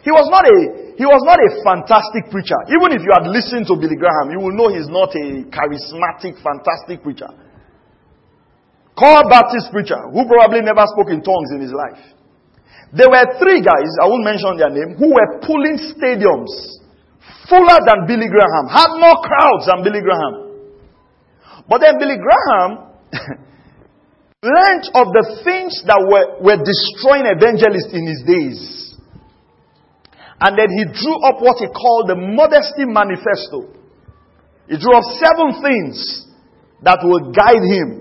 [0.00, 0.56] He was not a,
[0.96, 2.56] he was not a fantastic preacher.
[2.72, 6.40] Even if you had listened to Billy Graham, you will know he's not a charismatic,
[6.40, 7.28] fantastic preacher.
[8.96, 12.00] Core Baptist preacher who probably never spoke in tongues in his life.
[12.92, 16.50] There were three guys, I won't mention their name, who were pulling stadiums
[17.48, 20.50] fuller than Billy Graham, had more crowds than Billy Graham.
[21.68, 22.88] But then Billy Graham
[24.42, 28.79] learned of the things that were, were destroying evangelists in his days.
[30.40, 33.76] And then he drew up what he called the Modesto Manifesto.
[34.68, 36.26] He drew up seven things
[36.82, 38.00] that will guide him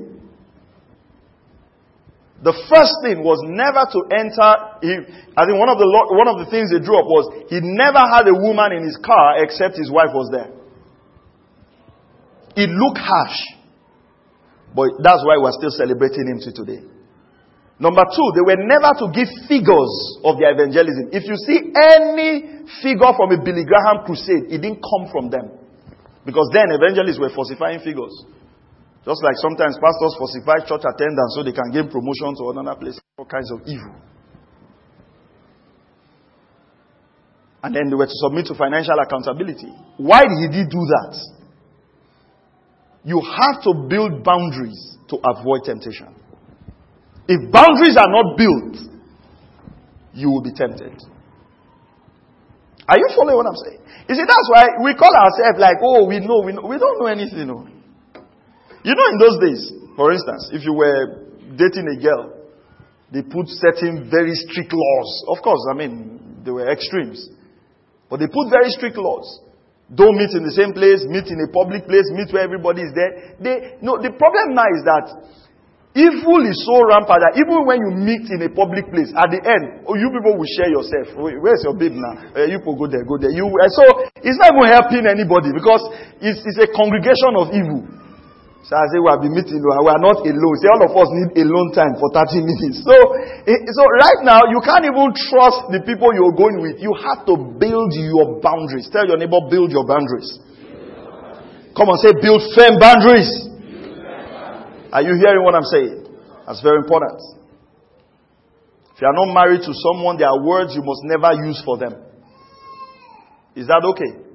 [2.39, 4.49] the first thing was never to enter.
[4.79, 4.93] He,
[5.35, 7.99] I think one of the one of the things they drew up was he never
[7.99, 10.47] had a woman in his car except his wife was there.
[12.55, 13.39] It looked harsh,
[14.71, 16.81] but that's why we're still celebrating him to today.
[17.79, 21.15] Number two, they were never to give figures of their evangelism.
[21.15, 25.47] If you see any figure from a Billy Graham crusade, it didn't come from them.
[26.27, 28.11] Because then evangelists were falsifying figures.
[29.07, 32.99] Just like sometimes pastors falsify church attendance so they can gain promotion to another place.
[33.15, 33.95] All kinds of evil.
[37.63, 39.71] And then they were to submit to financial accountability.
[39.95, 41.15] Why did he do that?
[43.07, 46.11] You have to build boundaries to avoid temptation.
[47.29, 48.89] If boundaries are not built,
[50.17, 50.97] you will be tempted.
[52.89, 53.81] Are you following what I'm saying?
[54.09, 56.65] You see, that's why we call ourselves like, oh, we know, we know.
[56.65, 57.45] We don't know anything.
[57.45, 57.69] No.
[58.81, 59.61] You know, in those days,
[59.95, 62.33] for instance, if you were dating a girl,
[63.13, 65.09] they put certain very strict laws.
[65.29, 67.29] Of course, I mean, they were extremes.
[68.09, 69.41] But they put very strict laws.
[69.93, 72.93] Don't meet in the same place, meet in a public place, meet where everybody is
[72.97, 73.37] there.
[73.37, 75.05] They, no, the problem now is that
[75.99, 79.43] evil is so rampant that even when you meet in a public place, at the
[79.43, 81.11] end, oh, you people will share yourself.
[81.19, 82.15] Where's your babe now?
[82.31, 83.35] Uh, you people go there, go there.
[83.35, 83.83] You, uh, so
[84.23, 85.83] it's not even helping anybody because
[86.23, 87.99] it's, it's a congregation of evil.
[88.69, 90.55] So I say, we have been meeting, we are not alone.
[90.61, 92.85] Say, all of us need alone time for 30 minutes.
[92.85, 96.77] So, so right now, you can't even trust the people you're going with.
[96.77, 98.85] You have to build your boundaries.
[98.93, 100.37] Tell your neighbor, build your boundaries.
[101.73, 103.48] Come on, say, build firm boundaries.
[104.91, 106.05] Are you hearing what I'm saying?
[106.47, 107.21] That's very important.
[108.95, 111.77] If you are not married to someone, there are words you must never use for
[111.77, 111.93] them.
[113.55, 114.27] Is that okay?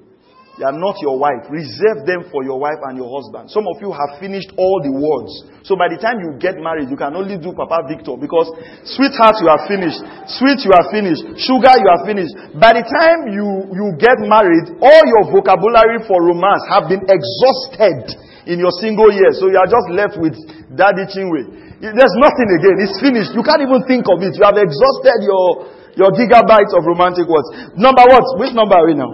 [0.54, 1.50] They are not your wife.
[1.50, 3.50] Reserve them for your wife and your husband.
[3.50, 5.34] Some of you have finished all the words.
[5.66, 8.46] So by the time you get married, you can only do Papa Victor because
[8.86, 9.98] sweetheart, you are finished.
[10.38, 11.26] Sweet, you are finished.
[11.42, 12.32] Sugar, you are finished.
[12.54, 18.14] By the time you, you get married, all your vocabulary for romance have been exhausted
[18.46, 19.32] in your single year.
[19.36, 20.36] So you are just left with
[20.76, 21.80] Daddy Chinwe.
[21.80, 22.76] There's nothing again.
[22.80, 23.32] It's finished.
[23.36, 24.36] You can't even think of it.
[24.36, 25.68] You have exhausted your,
[26.00, 27.48] your gigabytes of romantic words.
[27.76, 28.24] Number what?
[28.40, 29.12] Which number are we now?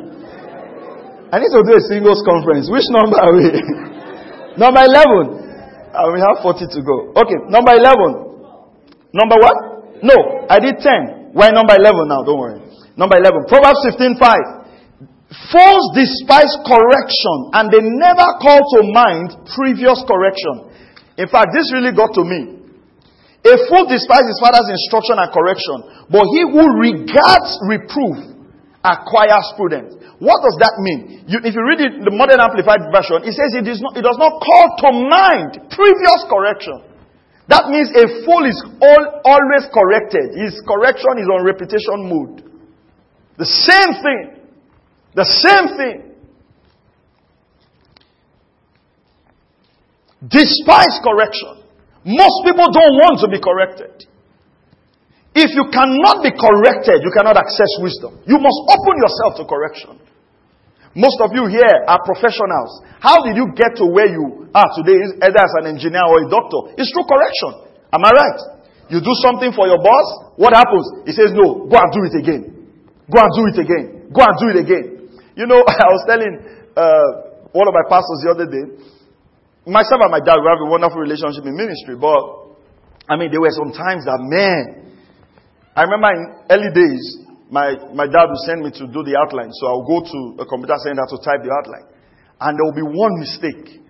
[1.30, 2.66] I need to do a singles conference.
[2.70, 3.46] Which number are we?
[4.62, 5.40] number 11.
[5.90, 7.14] Uh, we have 40 to go.
[7.14, 9.14] Okay, number 11.
[9.14, 9.56] Number what?
[10.02, 11.34] No, I did 10.
[11.34, 12.22] Why number 11 now?
[12.26, 12.58] Don't worry.
[12.98, 13.46] Number 11.
[13.46, 14.59] Proverbs 15 5.
[15.30, 20.74] Fools despise correction and they never call to mind previous correction.
[21.22, 22.58] In fact, this really got to me.
[23.46, 25.78] A fool despises his father's instruction and correction,
[26.10, 28.36] but he who regards reproof
[28.82, 29.96] acquires prudence.
[30.18, 31.24] What does that mean?
[31.24, 34.04] You, if you read it, the modern amplified version, it says it, is not, it
[34.04, 36.90] does not call to mind previous correction.
[37.48, 40.36] That means a fool is all, always corrected.
[40.36, 42.44] His correction is on repetition mode.
[43.38, 44.39] The same thing.
[45.14, 45.98] The same thing.
[50.20, 51.64] Despise correction.
[52.04, 54.06] Most people don't want to be corrected.
[55.34, 58.20] If you cannot be corrected, you cannot access wisdom.
[58.26, 59.94] You must open yourself to correction.
[60.92, 62.82] Most of you here are professionals.
[62.98, 66.28] How did you get to where you are today, either as an engineer or a
[66.28, 66.74] doctor?
[66.74, 67.70] It's through correction.
[67.94, 68.40] Am I right?
[68.90, 71.06] You do something for your boss, what happens?
[71.06, 72.42] He says, No, go and do it again.
[73.06, 74.10] Go and do it again.
[74.10, 74.99] Go and do it again.
[75.40, 76.36] You know, I was telling
[76.76, 77.08] uh,
[77.56, 78.76] one of my pastors the other day,
[79.64, 82.60] myself and my dad, we have a wonderful relationship in ministry, but
[83.08, 84.92] I mean, there were some times that, man,
[85.72, 86.22] I remember in
[86.52, 89.48] early days, my, my dad would send me to do the outline.
[89.56, 91.88] So I'll go to a computer center to type the outline.
[92.36, 93.80] And there will be one mistake.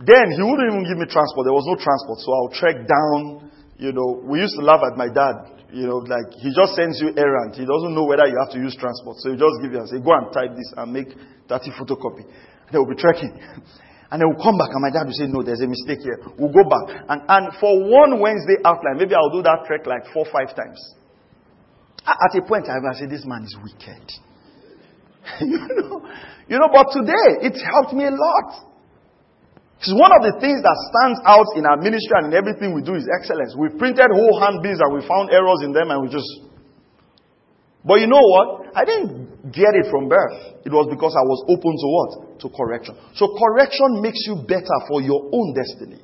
[0.00, 1.44] Then he wouldn't even give me transport.
[1.44, 2.18] There was no transport.
[2.24, 3.52] So I'll trek down.
[3.78, 5.52] You know, we used to laugh at my dad.
[5.72, 7.54] You know, like he just sends you errand.
[7.54, 9.18] He doesn't know whether you have to use transport.
[9.20, 11.10] So he just give you and say, go and type this and make
[11.48, 12.24] 30 photocopy.
[12.72, 13.36] They will be trekking.
[14.08, 16.22] And then we'll come back and my dad will say, no, there's a mistake here.
[16.38, 16.94] We'll go back.
[17.10, 20.78] And, and for one Wednesday outline, maybe I'll do that trek like four, five times.
[22.06, 24.06] At a point, I will say, this man is wicked.
[25.42, 26.06] you know,
[26.46, 28.75] you know, but today, it helped me a lot.
[29.78, 32.80] It's one of the things that stands out in our ministry and in everything we
[32.80, 33.52] do is excellence.
[33.52, 36.28] We printed whole handbills and we found errors in them and we just.
[37.84, 38.72] But you know what?
[38.72, 40.64] I didn't get it from birth.
[40.64, 42.10] It was because I was open to what?
[42.40, 42.96] To correction.
[43.20, 46.00] So correction makes you better for your own destiny.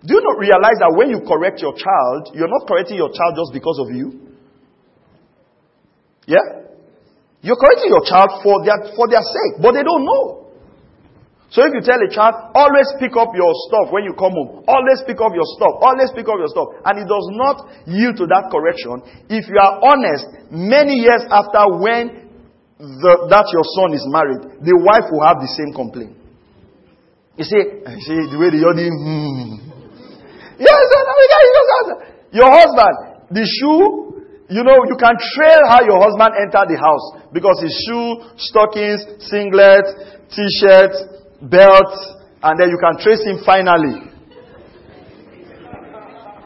[0.00, 3.36] Do you not realize that when you correct your child, you're not correcting your child
[3.36, 4.34] just because of you?
[6.26, 6.66] Yeah?
[7.44, 10.45] You're correcting your child for their, for their sake, but they don't know.
[11.48, 14.66] So if you tell a child, always pick up your stuff when you come home,
[14.66, 18.18] always pick up your stuff, always pick up your stuff, and it does not yield
[18.18, 18.98] to that correction,
[19.30, 22.26] if you are honest, many years after when
[22.82, 26.18] the, that your son is married, the wife will have the same complaint.
[27.38, 27.62] You see,
[28.02, 29.70] see the way the yodi, hmm.
[30.58, 30.82] Yes,
[32.32, 34.06] your husband, the shoe
[34.48, 39.02] you know, you can trail how your husband entered the house because his shoe, stockings,
[39.26, 39.82] singlet,
[40.30, 41.92] t-shirt, belt,
[42.42, 44.12] and then you can trace him finally.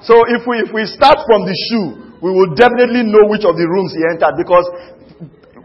[0.02, 3.56] So if we, if we start from the shoe, we will definitely know which of
[3.56, 4.64] the rooms he entered because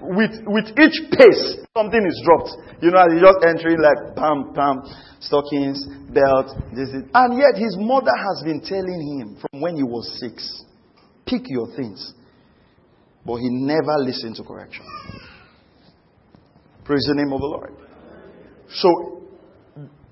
[0.02, 2.52] with, with each pace, something is dropped.
[2.82, 4.84] You know, he's just entering like pam, pam,
[5.20, 9.84] stockings, belt, this, is, and yet his mother has been telling him from when he
[9.84, 10.64] was six,
[11.26, 12.14] pick your things.
[13.26, 14.86] But he never listened to correction.
[16.84, 17.74] Praise the name of the Lord.
[18.70, 19.15] So,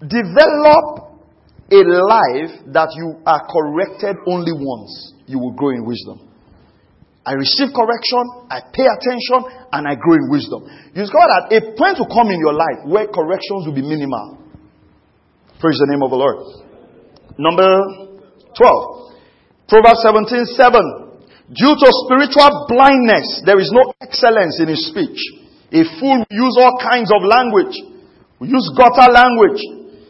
[0.07, 1.13] develop
[1.71, 5.13] a life that you are corrected only once.
[5.25, 6.29] You will grow in wisdom.
[7.23, 10.67] I receive correction, I pay attention, and I grow in wisdom.
[10.91, 14.43] You discover that a point will come in your life where corrections will be minimal.
[15.63, 16.43] Praise the name of the Lord.
[17.39, 17.63] Number
[18.59, 19.71] 12.
[19.71, 21.55] Proverbs 17 7.
[21.55, 25.15] Due to spiritual blindness, there is no excellence in his speech.
[25.71, 27.79] A fool will use all kinds of language.
[28.43, 29.63] We use gutter language.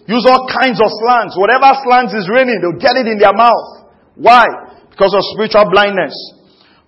[0.08, 1.34] Use all kinds of slangs.
[1.40, 3.88] Whatever slangs is raining, they'll get it in their mouth.
[4.16, 4.44] Why?
[4.92, 6.14] Because of spiritual blindness.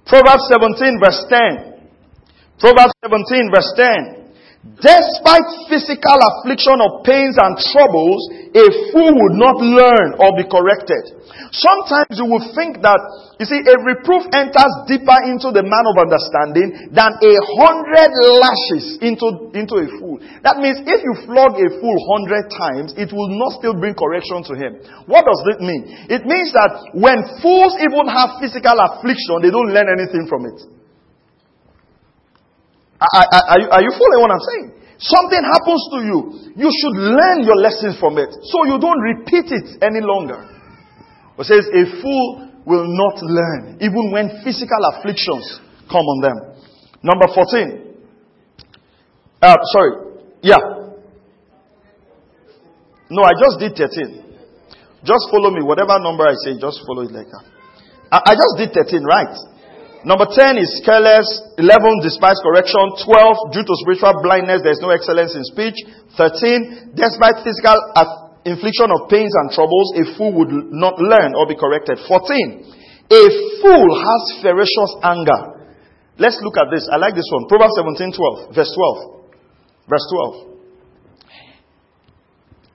[0.06, 2.60] Proverbs 17 verse 10.
[2.60, 4.25] Proverbs 17 verse 10.
[4.66, 11.22] Despite physical affliction of pains and troubles, a fool would not learn or be corrected.
[11.54, 12.98] Sometimes you will think that,
[13.38, 18.10] you see, a reproof enters deeper into the man of understanding than a hundred
[18.42, 20.18] lashes into, into a fool.
[20.42, 24.42] That means if you flog a fool hundred times, it will not still bring correction
[24.50, 24.82] to him.
[25.06, 26.10] What does that mean?
[26.10, 30.75] It means that when fools even have physical affliction, they don't learn anything from it.
[33.00, 34.68] Are, you, are you following what I'm saying?
[34.98, 36.20] Something happens to you.
[36.56, 40.40] You should learn your lessons from it so you don't repeat it any longer.
[41.38, 45.60] It says, A fool will not learn, even when physical afflictions
[45.92, 46.38] come on them.
[47.04, 47.86] Number 14.
[49.42, 49.92] Uh, sorry.
[50.42, 50.58] Yeah.
[53.10, 54.24] No, I just did 13.
[55.04, 55.62] Just follow me.
[55.62, 57.46] Whatever number I say, just follow it like that.
[58.12, 59.36] I, I just did 13, right?
[60.06, 61.26] Number 10 is careless.
[61.58, 62.94] 11, despise correction.
[63.02, 65.74] 12, due to spiritual blindness, there is no excellence in speech.
[66.14, 67.74] 13, despite physical
[68.46, 71.98] infliction of pains and troubles, a fool would not learn or be corrected.
[72.06, 72.14] 14,
[73.10, 73.24] a
[73.66, 75.66] fool has ferocious anger.
[76.22, 76.86] Let's look at this.
[76.86, 77.50] I like this one.
[77.50, 79.90] Proverbs 17, 12, verse 12.
[79.90, 80.06] Verse
[80.46, 80.54] 12.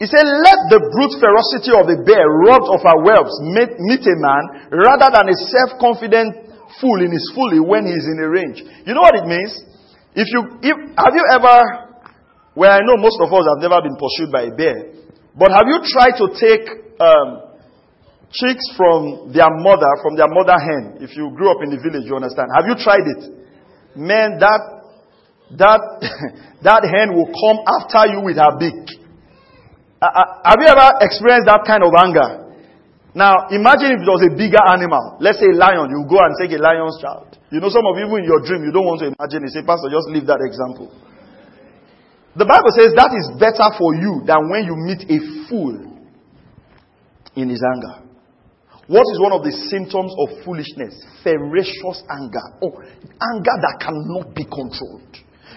[0.03, 4.17] He said, let the brute ferocity of a bear robbed of her whelps meet, a
[4.19, 8.63] man rather than a self-confident fool in his folly when he's in a range.
[8.87, 9.53] You know what it means?
[10.15, 11.57] If you, if, have you ever,
[12.55, 15.01] well I know most of us have never been pursued by a bear,
[15.35, 16.67] but have you tried to take
[16.99, 17.55] um,
[18.35, 20.99] chicks from their mother, from their mother hen?
[21.01, 22.51] If you grew up in the village, you understand.
[22.55, 23.23] Have you tried it?
[23.95, 24.63] Man, that,
[25.59, 25.83] that,
[26.67, 28.99] that hen will come after you with her beak.
[30.03, 32.50] Uh, uh, have you ever experienced that kind of anger?
[33.15, 35.19] Now, imagine if it was a bigger animal.
[35.19, 35.91] Let's say a lion.
[35.91, 37.35] You go and take a lion's child.
[37.51, 39.51] You know, some of you, in your dream, you don't want to imagine it.
[39.51, 40.95] Say, Pastor, just leave that example.
[42.39, 45.19] The Bible says that is better for you than when you meet a
[45.51, 45.75] fool
[47.35, 48.07] in his anger.
[48.87, 50.95] What is one of the symptoms of foolishness?
[51.27, 52.47] Ferocious anger.
[52.63, 55.11] Oh, anger that cannot be controlled.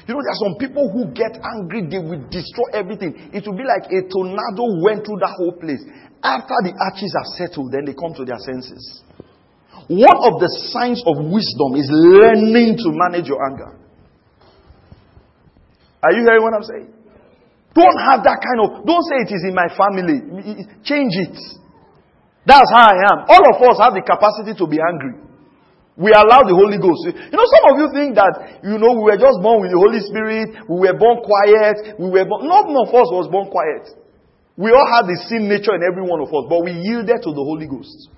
[0.05, 3.29] You know, there are some people who get angry, they will destroy everything.
[3.33, 5.81] It will be like a tornado went through that whole place.
[6.23, 9.03] After the arches are settled, then they come to their senses.
[9.91, 13.75] One of the signs of wisdom is learning to manage your anger.
[15.99, 16.87] Are you hearing what I'm saying?
[17.75, 20.63] Don't have that kind of, don't say it is in my family.
[20.87, 21.35] Change it.
[22.47, 23.17] That's how I am.
[23.27, 25.19] All of us have the capacity to be angry.
[25.99, 27.03] We allow the Holy Ghost.
[27.11, 29.79] You know, some of you think that, you know, we were just born with the
[29.79, 34.02] Holy Spirit, we were born quiet, we were born, none of us was born quiet.
[34.55, 37.29] We all had the sin nature in every one of us, but we yielded to
[37.33, 38.09] the Holy Ghost.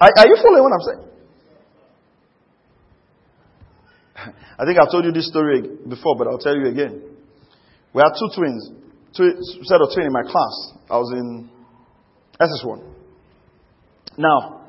[0.00, 1.08] Are, are you following what I'm saying?
[4.58, 7.02] I think I've told you this story before, but I'll tell you again.
[7.92, 8.70] We had two twins,
[9.16, 10.72] two set of twins in my class.
[10.88, 11.50] I was in
[12.40, 12.82] SS1.
[14.18, 14.61] Now,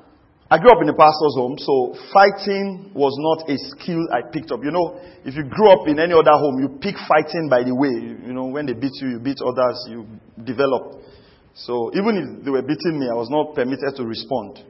[0.53, 4.53] I grew up in a pastor's home, so fighting was not a skill I picked
[4.53, 4.61] up.
[4.61, 7.73] You know, if you grew up in any other home, you pick fighting by the
[7.73, 7.89] way.
[8.21, 10.05] You know, when they beat you, you beat others, you
[10.45, 11.01] develop.
[11.57, 14.61] So even if they were beating me, I was not permitted to respond.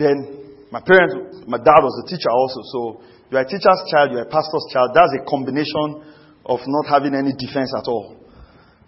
[0.00, 2.80] Then my parents, my dad was a teacher also, so
[3.28, 4.96] you're a teacher's child, you're a pastor's child.
[4.96, 6.08] That's a combination
[6.48, 8.16] of not having any defense at all.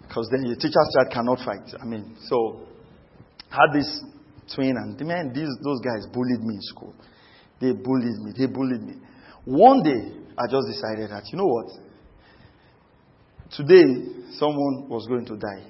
[0.01, 1.69] Because then your teacher's child cannot fight.
[1.77, 2.65] I mean, so
[3.53, 3.85] had this
[4.53, 6.93] twin, and man, these those guys bullied me in school.
[7.59, 8.33] They bullied me.
[8.37, 8.95] They bullied me.
[9.45, 11.67] One day, I just decided that you know what?
[13.51, 15.65] Today, someone was going to die,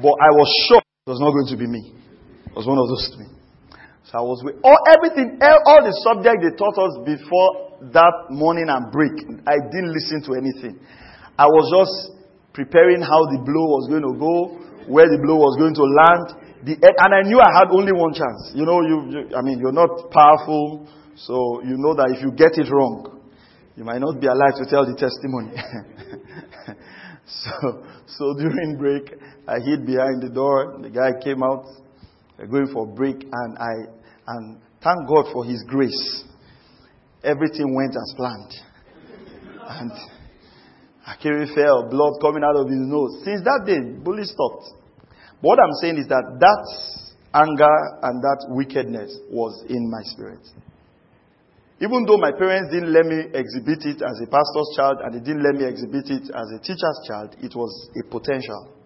[0.00, 1.92] but I was sure it was not going to be me.
[2.46, 3.40] It was one of those twins.
[4.10, 8.66] So I was with all everything, all the subject they taught us before that morning
[8.66, 9.14] and break.
[9.46, 10.82] I didn't listen to anything.
[11.38, 12.18] I was just
[12.52, 16.49] preparing how the blow was going to go, where the blow was going to land,
[16.64, 18.52] the, and I knew I had only one chance.
[18.54, 22.32] You know, you, you, I mean, you're not powerful, so you know that if you
[22.32, 23.20] get it wrong,
[23.76, 25.56] you might not be alive to tell the testimony.
[27.26, 29.14] so, so during break,
[29.48, 30.78] I hid behind the door.
[30.82, 31.64] The guy came out,
[32.38, 33.88] going for break, and I,
[34.26, 36.24] and thank God for His grace.
[37.24, 38.52] Everything went as planned,
[39.64, 39.92] and
[41.08, 43.24] Akiri fell, blood coming out of his nose.
[43.24, 44.79] Since that day, bully stopped.
[45.40, 46.64] What I'm saying is that that
[47.32, 50.44] anger and that wickedness was in my spirit.
[51.80, 55.24] Even though my parents didn't let me exhibit it as a pastor's child and they
[55.24, 58.76] didn't let me exhibit it as a teacher's child, it was a potential.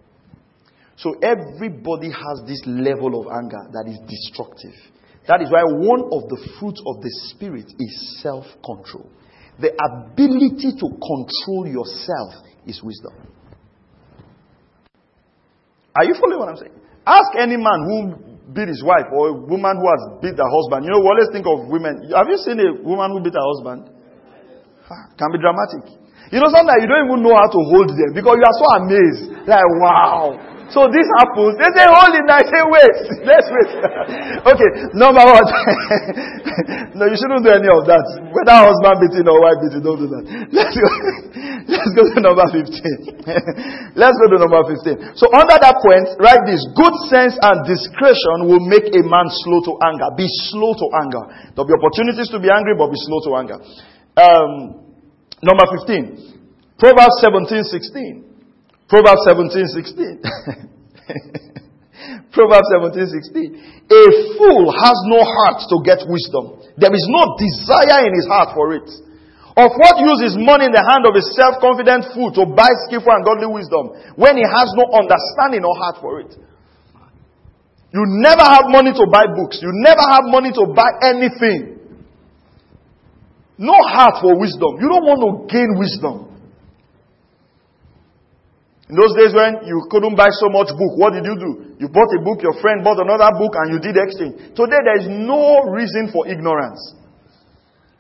[0.97, 4.79] So everybody has this level of anger that is destructive.
[5.27, 9.11] That is why one of the fruits of the Spirit is self control.
[9.59, 13.34] The ability to control yourself is wisdom.
[15.95, 16.75] Are you following what I'm saying?
[17.07, 17.97] Ask any man who
[18.53, 20.85] beat his wife or a woman who has beat her husband.
[20.85, 22.11] You know, we always think of women.
[22.13, 23.89] Have you seen a woman who beat her husband?
[25.17, 25.97] Can be dramatic.
[26.33, 28.67] You know, sometimes you don't even know how to hold them because you are so
[28.85, 29.25] amazed.
[29.49, 30.54] Like, wow.
[30.73, 31.61] So this happens.
[31.61, 32.25] They say, hold it.
[32.25, 32.97] I say, wait.
[33.29, 33.71] Let's wait.
[34.55, 35.45] okay, number one.
[36.97, 38.05] no, you shouldn't do any of that.
[38.33, 40.25] Whether husband beating or wife beating, don't do that.
[40.57, 40.89] Let's go.
[41.69, 43.93] Let's go to number 15.
[43.93, 45.21] Let's go to number 15.
[45.21, 46.65] So under that point, write this.
[46.73, 50.17] Good sense and discretion will make a man slow to anger.
[50.17, 51.25] Be slow to anger.
[51.53, 53.59] There'll be opportunities to be angry, but be slow to anger.
[54.17, 54.51] Um,
[55.45, 56.81] number 15.
[56.81, 58.34] Proverbs 17, 16.
[58.89, 60.21] Proverbs 17, 16.
[62.35, 63.55] Proverbs 17, 16.
[63.89, 64.03] A
[64.37, 66.59] fool has no heart to get wisdom.
[66.77, 68.91] There is no desire in his heart for it.
[69.55, 73.15] Of what use is money in the hand of a self-confident fool to buy skillful
[73.15, 76.35] and godly wisdom when he has no understanding or heart for it?
[77.95, 79.63] You never have money to buy books.
[79.63, 81.79] You never have money to buy anything.
[83.55, 84.83] No heart for wisdom.
[84.83, 86.34] You don't want to gain wisdom.
[88.85, 91.51] In those days when you couldn't buy so much book, what did you do?
[91.81, 94.53] You bought a book, your friend bought another book, and you did exchange.
[94.53, 96.81] Today there is no reason for ignorance.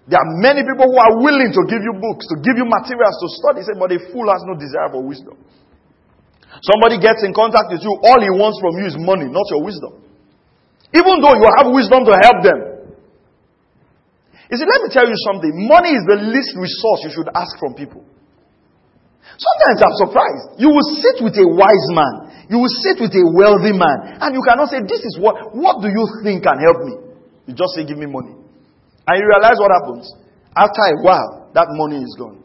[0.05, 3.17] There are many people who are willing to give you books, to give you materials
[3.17, 5.41] to study, but a fool has no desire for wisdom.
[6.61, 9.65] Somebody gets in contact with you, all he wants from you is money, not your
[9.65, 10.05] wisdom.
[10.93, 12.61] Even though you have wisdom to help them.
[14.53, 15.51] You see, let me tell you something.
[15.65, 18.05] Money is the least resource you should ask from people.
[19.35, 20.63] Sometimes I'm surprised.
[20.63, 22.47] You will sit with a wise man.
[22.47, 24.21] You will sit with a wealthy man.
[24.23, 26.95] And you cannot say, this is what, what do you think can help me?
[27.51, 28.37] You just say, give me money.
[29.07, 30.07] And you realize what happens.
[30.55, 32.41] After a while, that money is gone.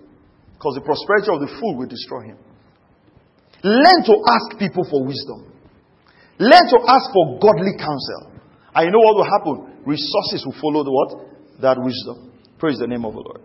[0.58, 2.38] Because the prosperity of the fool will destroy him.
[3.64, 5.52] Learn to ask people for wisdom.
[6.40, 8.34] Learn to ask for godly counsel.
[8.74, 9.84] And you know what will happen?
[9.86, 11.10] Resources will follow the what?
[11.62, 12.32] That wisdom.
[12.58, 13.42] Praise the name of the Lord.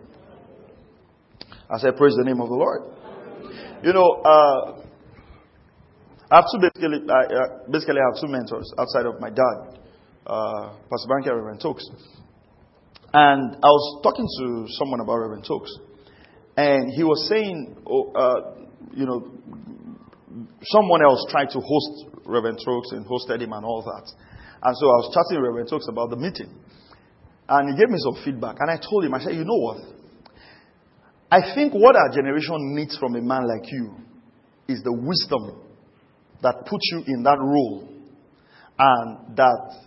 [1.69, 2.95] I said, praise the name of the Lord.
[3.85, 4.81] You know, uh,
[6.31, 9.77] I have two basically, I, uh, basically I have two mentors outside of my dad,
[10.25, 11.85] uh, Pastor Banker Reverend Tokes.
[13.13, 15.69] And I was talking to someone about Reverend Tokes,
[16.57, 18.65] and he was saying, oh, uh,
[18.95, 19.21] you know,
[20.63, 24.09] someone else tried to host Reverend Tokes and hosted him and all that.
[24.63, 26.49] And so I was chatting with Reverend Tokes about the meeting.
[27.47, 28.55] And he gave me some feedback.
[28.61, 29.94] And I told him, I said, you know what?
[31.35, 33.91] I think what our generation needs from a man like you
[34.69, 35.67] is the wisdom
[36.41, 37.91] that puts you in that role.
[38.79, 39.83] And that,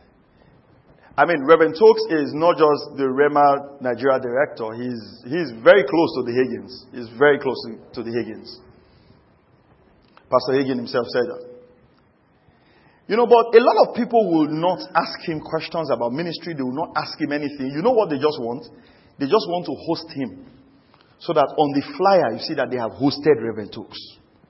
[1.16, 6.10] I mean, Reverend Tokes is not just the Rhema Nigeria director, he's, he's very close
[6.20, 6.72] to the Hagins.
[6.92, 8.52] He's very close to, to the Hagins.
[10.28, 11.48] Pastor Hagin himself said that.
[13.08, 16.52] You know, but a lot of people will not ask him questions about ministry.
[16.52, 17.72] They will not ask him anything.
[17.72, 18.68] You know what they just want?
[19.16, 20.57] They just want to host him.
[21.18, 23.98] So that on the flyer, you see that they have hosted Reverend Tokes.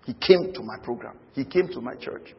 [0.04, 1.16] He came to my program.
[1.34, 2.34] He came to my church.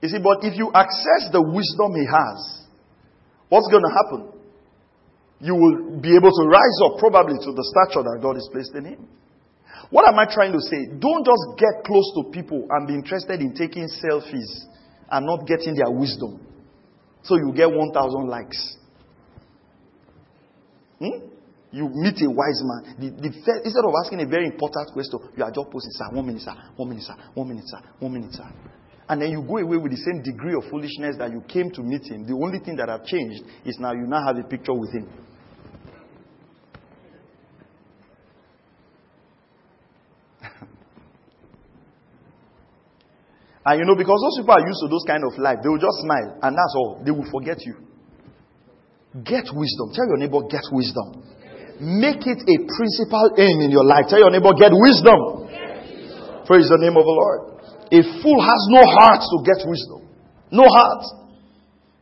[0.00, 2.38] You see, but if you access the wisdom he has,
[3.48, 4.22] what's going to happen?
[5.40, 8.74] You will be able to rise up probably to the stature that God has placed
[8.74, 9.08] in him.
[9.90, 10.88] What am I trying to say?
[10.98, 14.64] Don't just get close to people and be interested in taking selfies
[15.10, 16.40] and not getting their wisdom.
[17.22, 18.76] So you get 1,000 likes.
[20.98, 21.35] Hmm?
[21.72, 22.94] You meet a wise man.
[22.98, 26.08] The, the first, instead of asking a very important question, you are just posting, sir,
[26.12, 28.48] one minute, sir, one minute, sir, one minute, sir, one minute, sir.
[29.08, 31.82] And then you go away with the same degree of foolishness that you came to
[31.82, 32.26] meet him.
[32.26, 35.06] The only thing that have changed is now you now have a picture with him.
[43.66, 45.78] and you know, because those people are used to those kind of life, they will
[45.78, 47.02] just smile, and that's all.
[47.04, 47.74] They will forget you.
[49.22, 49.94] Get wisdom.
[49.94, 51.22] Tell your neighbor, get wisdom.
[51.80, 54.08] Make it a principal aim in your life.
[54.08, 55.46] Tell your neighbor, get wisdom.
[56.48, 57.40] Praise the name of the Lord.
[57.92, 60.08] A fool has no heart to get wisdom.
[60.50, 61.04] No heart.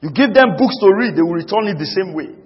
[0.04, 2.36] You give them books to read, they will return it the same way.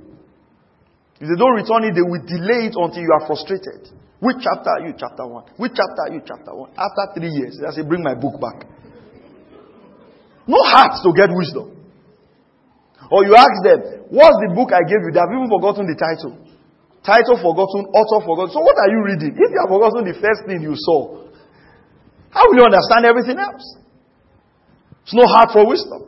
[1.18, 3.91] If they don't return it, they will delay it until you are frustrated.
[4.22, 4.95] Which chapter are you?
[4.95, 5.59] Chapter 1.
[5.59, 6.22] Which chapter are you?
[6.22, 6.70] Chapter 1.
[6.79, 8.62] After three years, they say, bring my book back.
[10.47, 11.76] No heart to get wisdom.
[13.11, 15.11] Or you ask them, what's the book I gave you?
[15.12, 16.48] They have even forgotten the title.
[17.09, 18.53] Title forgotten, author forgotten.
[18.53, 19.33] So what are you reading?
[19.33, 21.25] If you have forgotten the first thing you saw,
[22.29, 23.65] how will you understand everything else?
[25.09, 26.05] It's no heart for wisdom.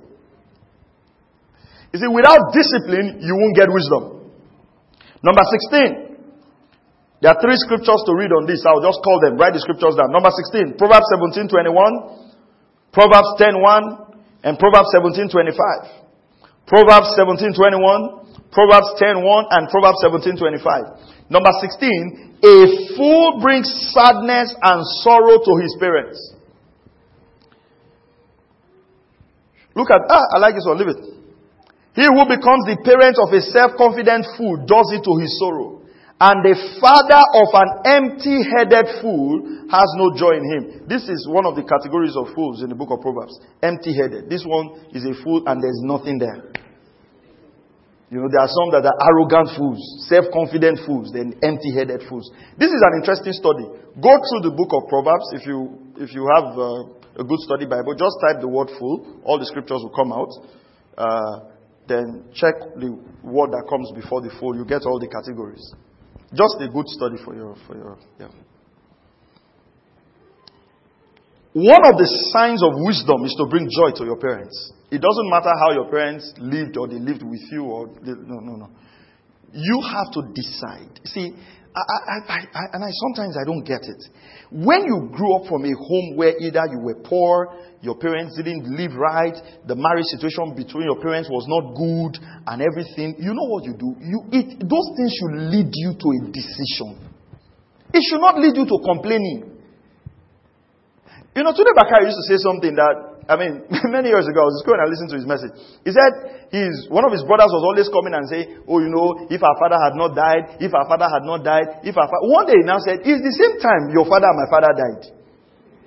[1.96, 4.28] You see, without discipline, you won't get wisdom.
[5.24, 5.40] Number
[5.72, 6.20] 16.
[7.24, 8.61] There are three scriptures to read on this.
[8.68, 9.40] I'll just call them.
[9.40, 10.12] Write the scriptures down.
[10.12, 10.76] Number 16.
[10.76, 12.92] Proverbs 17, 21.
[12.92, 14.44] Proverbs 10, 1.
[14.44, 16.68] And Proverbs 17, 25.
[16.68, 18.19] Proverbs 17, 21.
[18.53, 21.30] Proverbs 10 1 and Proverbs 17:25.
[21.30, 26.18] Number 16, a fool brings sadness and sorrow to his parents.
[29.76, 31.03] Look at, ah, I like this one, leave it.
[31.94, 35.82] He who becomes the parent of a self-confident fool does it to his sorrow.
[36.20, 39.40] And the father of an empty-headed fool
[39.70, 40.62] has no joy in him.
[40.86, 43.40] This is one of the categories of fools in the book of Proverbs.
[43.62, 44.28] Empty-headed.
[44.28, 46.53] This one is a fool and there's nothing there.
[48.11, 49.78] You know, there are some that are arrogant fools,
[50.11, 52.26] self-confident fools, then empty-headed fools.
[52.58, 53.70] This is an interesting study.
[54.02, 57.70] Go through the book of Proverbs if you if you have uh, a good study
[57.70, 57.94] Bible.
[57.94, 60.30] Just type the word "fool." All the scriptures will come out.
[60.98, 61.54] Uh,
[61.86, 64.58] then check the word that comes before the fool.
[64.58, 65.62] You get all the categories.
[66.34, 68.34] Just a good study for your for your yeah.
[71.54, 74.72] One of the signs of wisdom is to bring joy to your parents.
[74.91, 78.41] It doesn't matter how your parents lived or they lived with you or they, no,
[78.43, 78.68] no, no.
[79.53, 81.01] You have to decide.
[81.05, 81.34] See,
[81.70, 84.03] I, I, I, and I sometimes I don't get it.
[84.51, 88.66] When you grew up from a home where either you were poor, your parents didn't
[88.66, 92.18] live right, the marriage situation between your parents was not good,
[92.51, 93.95] and everything, you know what you do?
[94.03, 96.99] You it, those things should lead you to a decision.
[97.95, 99.62] It should not lead you to complaining.
[101.36, 104.48] You know, Tunde Bakare used to say something that I mean, many years ago, I
[104.48, 105.54] was going and listening to his message.
[105.84, 109.26] He said his, one of his brothers was always coming and say, oh, you know,
[109.28, 112.24] if our father had not died, if our father had not died, if our fa-.
[112.26, 115.02] One day he now said, it's the same time your father and my father died.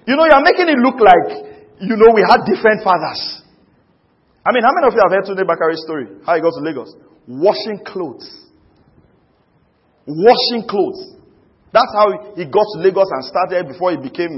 [0.06, 1.28] You know, you're making it look like,
[1.80, 3.44] you know, we had different fathers.
[4.44, 6.20] I mean, how many of you have heard Tunde Bakare's story?
[6.28, 6.92] How he got to Lagos?
[7.28, 8.28] Washing clothes.
[10.06, 11.16] Washing clothes.
[11.72, 14.30] That's how he got to Lagos and started before he became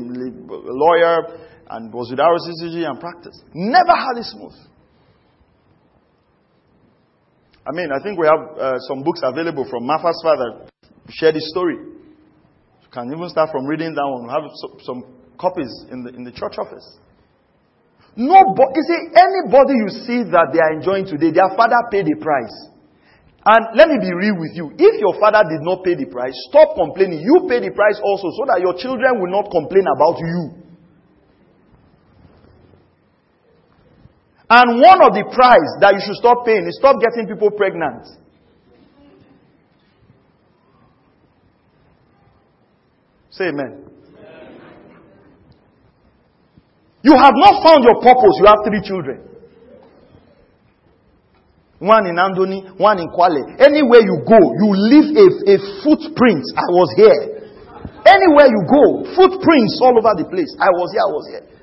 [0.47, 3.43] a lawyer and was with RCCG and practiced.
[3.53, 4.53] Never had it smooth.
[7.66, 10.70] I mean, I think we have uh, some books available from Martha's father.
[11.09, 11.78] Share this story.
[11.78, 14.30] You can even start from reading that one.
[14.30, 14.99] We have some, some
[15.38, 16.86] copies in the, in the church office.
[18.16, 22.16] Nobody, you see, anybody you see that they are enjoying today, their father paid the
[22.22, 22.53] price.
[23.45, 24.74] And let me be real with you.
[24.74, 27.22] If your father did not pay the price, stop complaining.
[27.22, 30.64] You pay the price also so that your children will not complain about you.
[34.49, 38.05] And one of the price that you should stop paying is stop getting people pregnant.
[43.31, 43.89] Say amen.
[47.01, 48.37] You have not found your purpose.
[48.37, 49.21] You have three children.
[51.79, 53.59] One in Andoni, one in Kwale.
[53.59, 56.45] Anywhere you go, you leave a, a footprint.
[56.53, 57.49] I was here.
[58.05, 60.53] Anywhere you go, footprints all over the place.
[60.61, 61.54] I was here, I was here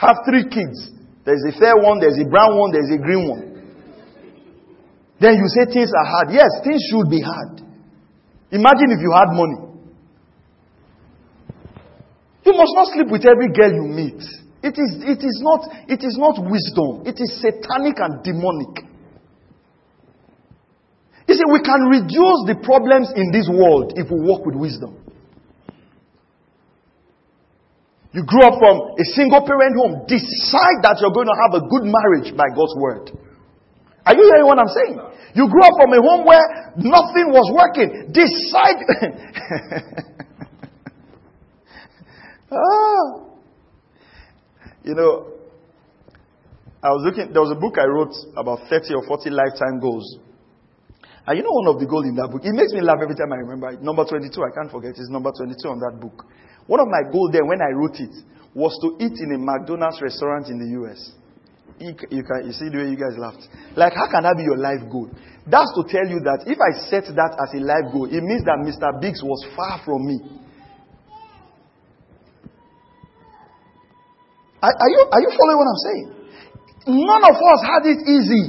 [0.00, 0.96] have three kids.
[1.28, 3.44] There's a fair one, there's a brown one, there's a green one.
[5.20, 6.32] Then you say things are hard.
[6.32, 7.60] Yes, things should be hard.
[8.50, 9.68] Imagine if you had money.
[12.48, 14.22] You must not sleep with every girl you meet.
[14.64, 17.04] It is, it is, not, it is not wisdom.
[17.04, 18.88] It is satanic and demonic.
[21.28, 24.96] You see, we can reduce the problems in this world if we work with wisdom.
[28.12, 30.02] You grew up from a single parent home.
[30.10, 33.14] Decide that you're going to have a good marriage by God's word.
[34.04, 34.98] Are you hearing what I'm saying?
[35.34, 38.10] You grew up from a home where nothing was working.
[38.10, 38.82] Decide.
[42.50, 43.30] ah.
[44.82, 45.30] You know,
[46.82, 50.18] I was looking, there was a book I wrote about 30 or 40 lifetime goals.
[51.26, 52.40] And you know one of the goals in that book?
[52.42, 53.82] It makes me laugh every time I remember it.
[53.84, 54.98] Number 22, I can't forget.
[54.98, 56.26] It's number 22 on that book.
[56.66, 58.14] One of my goals then, when I wrote it,
[58.54, 60.98] was to eat in a McDonald's restaurant in the US.
[61.80, 63.40] You, can, you see the way you guys laughed.
[63.72, 65.08] Like, how can that be your life goal?
[65.48, 68.44] That's to tell you that if I set that as a life goal, it means
[68.44, 69.00] that Mr.
[69.00, 70.20] Biggs was far from me.
[74.60, 76.08] Are, are, you, are you following what I'm saying?
[77.00, 78.44] None of us had it easy.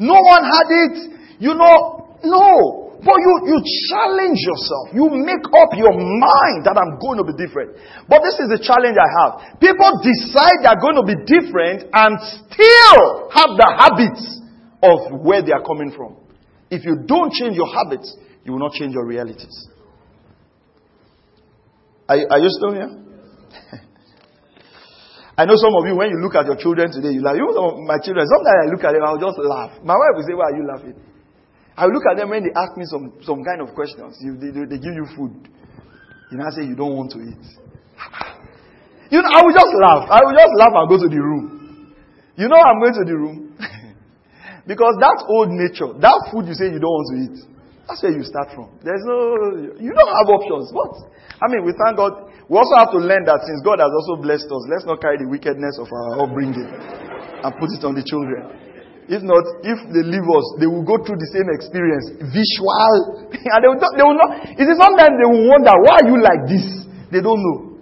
[0.00, 0.94] No one had it,
[1.40, 2.79] you know, no.
[3.00, 3.56] But you, you
[3.88, 4.92] challenge yourself.
[4.92, 7.80] You make up your mind that I'm going to be different.
[8.04, 9.32] But this is the challenge I have.
[9.56, 14.24] People decide they're going to be different and still have the habits
[14.84, 16.20] of where they are coming from.
[16.68, 18.12] If you don't change your habits,
[18.44, 19.68] you will not change your realities.
[22.04, 22.90] Are, are you still here?
[25.40, 27.32] I know some of you, when you look at your children today, you laugh.
[27.32, 29.80] Even some my children, sometimes I look at them, I'll just laugh.
[29.80, 31.09] My wife will say, Why are you laughing?
[31.76, 34.18] I look at them when they ask me some, some kind of questions.
[34.20, 35.48] You, they, they give you food.
[36.30, 37.44] You know, I say you don't want to eat.
[39.10, 40.04] you know, I will just laugh.
[40.10, 41.94] I will just laugh and go to the room.
[42.36, 43.52] You know I'm going to the room?
[44.70, 47.36] because that old nature, that food you say you don't want to eat,
[47.90, 48.70] that's where you start from.
[48.86, 49.18] There's no,
[49.82, 50.70] you don't have options.
[50.70, 51.10] What?
[51.42, 52.30] I mean, we thank God.
[52.46, 55.18] We also have to learn that since God has also blessed us, let's not carry
[55.18, 58.69] the wickedness of our upbringing and put it on the children.
[59.10, 62.14] If not, if they leave us, they will go through the same experience.
[62.30, 63.26] Visual.
[63.34, 66.06] and they will, not, they will not, it is sometimes they will wonder, why are
[66.06, 66.86] you like this?
[67.10, 67.74] They don't know.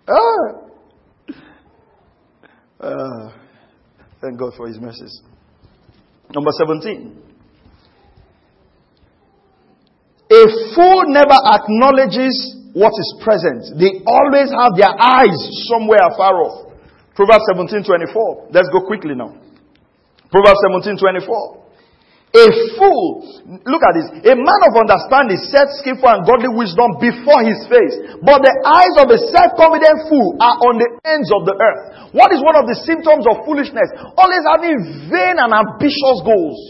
[0.08, 0.64] ah.
[2.80, 3.36] Uh,
[4.22, 5.20] thank God for his mercies.
[6.34, 7.20] Number 17.
[10.30, 10.44] A
[10.74, 13.74] fool never acknowledges what is present.
[13.74, 16.70] They always have their eyes somewhere far off.
[17.18, 18.54] Proverbs 17:24.
[18.54, 19.34] Let's go quickly now.
[20.30, 21.66] Proverbs 17:24.
[22.28, 23.24] A fool,
[23.64, 24.08] look at this.
[24.28, 28.20] A man of understanding sets skillful and godly wisdom before his face.
[28.20, 32.12] But the eyes of a self-confident fool are on the ends of the earth.
[32.12, 33.88] What is one of the symptoms of foolishness?
[34.20, 34.76] Always having
[35.08, 36.60] vain and ambitious goals.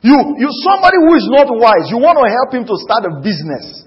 [0.00, 3.20] You, you, somebody who is not wise, you want to help him to start a
[3.20, 3.84] business.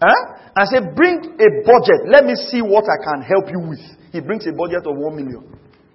[0.00, 0.50] Huh?
[0.54, 2.06] And say, bring a budget.
[2.08, 3.82] Let me see what I can help you with.
[4.12, 5.44] He brings a budget of one million.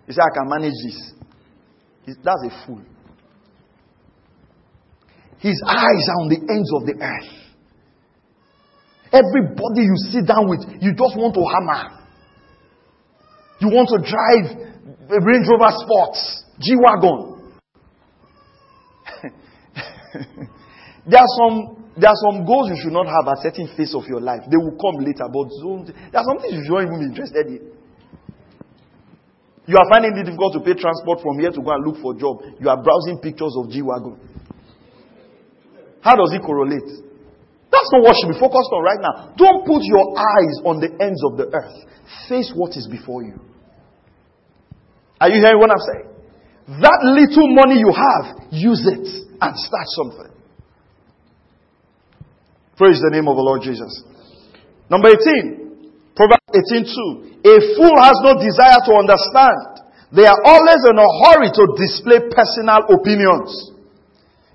[0.06, 1.14] He said, I can manage this.
[2.06, 2.82] He's, That's a fool.
[5.40, 7.44] His eyes are on the ends of the earth.
[9.12, 12.00] Everybody you sit down with, you just want to hammer.
[13.60, 14.74] You want to drive
[15.12, 17.52] a Range Rover Sports, G Wagon.
[21.06, 24.10] there are some there are some goals you should not have at certain phase of
[24.10, 24.42] your life.
[24.50, 25.46] They will come later, but
[26.10, 27.62] there are some things you shouldn't even be interested in.
[29.66, 32.12] You are finding it difficult to pay transport from here to go and look for
[32.12, 32.42] a job.
[32.60, 34.20] You are browsing pictures of G Wagon.
[36.02, 36.90] How does it correlate?
[37.72, 39.14] That's not what should be focused on right now.
[39.38, 41.78] Don't put your eyes on the ends of the earth.
[42.28, 43.40] Face what is before you.
[45.22, 46.08] Are you hearing what I'm saying?
[46.82, 49.08] That little money you have, use it
[49.40, 50.33] and start something.
[52.74, 54.02] Praise the name of the Lord Jesus.
[54.90, 56.18] Number 18.
[56.18, 57.46] Proverbs 18:2.
[57.46, 59.86] A fool has no desire to understand.
[60.14, 63.74] They are always in a hurry to display personal opinions.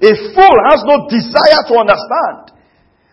[0.02, 2.54] A fool has no desire to understand,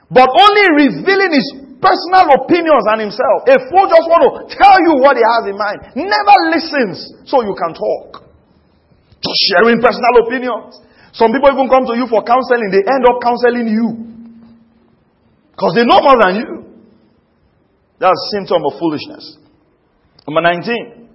[0.10, 1.50] but only revealing his
[1.82, 3.50] personal opinions and himself.
[3.50, 5.98] A fool just want to tell you what he has in mind.
[5.98, 8.26] Never listens so you can talk.
[9.22, 10.82] Just sharing personal opinions.
[11.14, 14.15] Some people even come to you for counseling, they end up counseling you.
[15.56, 16.66] Because they know more than you.
[17.98, 19.40] That's a symptom of foolishness.
[20.28, 21.08] Number 19.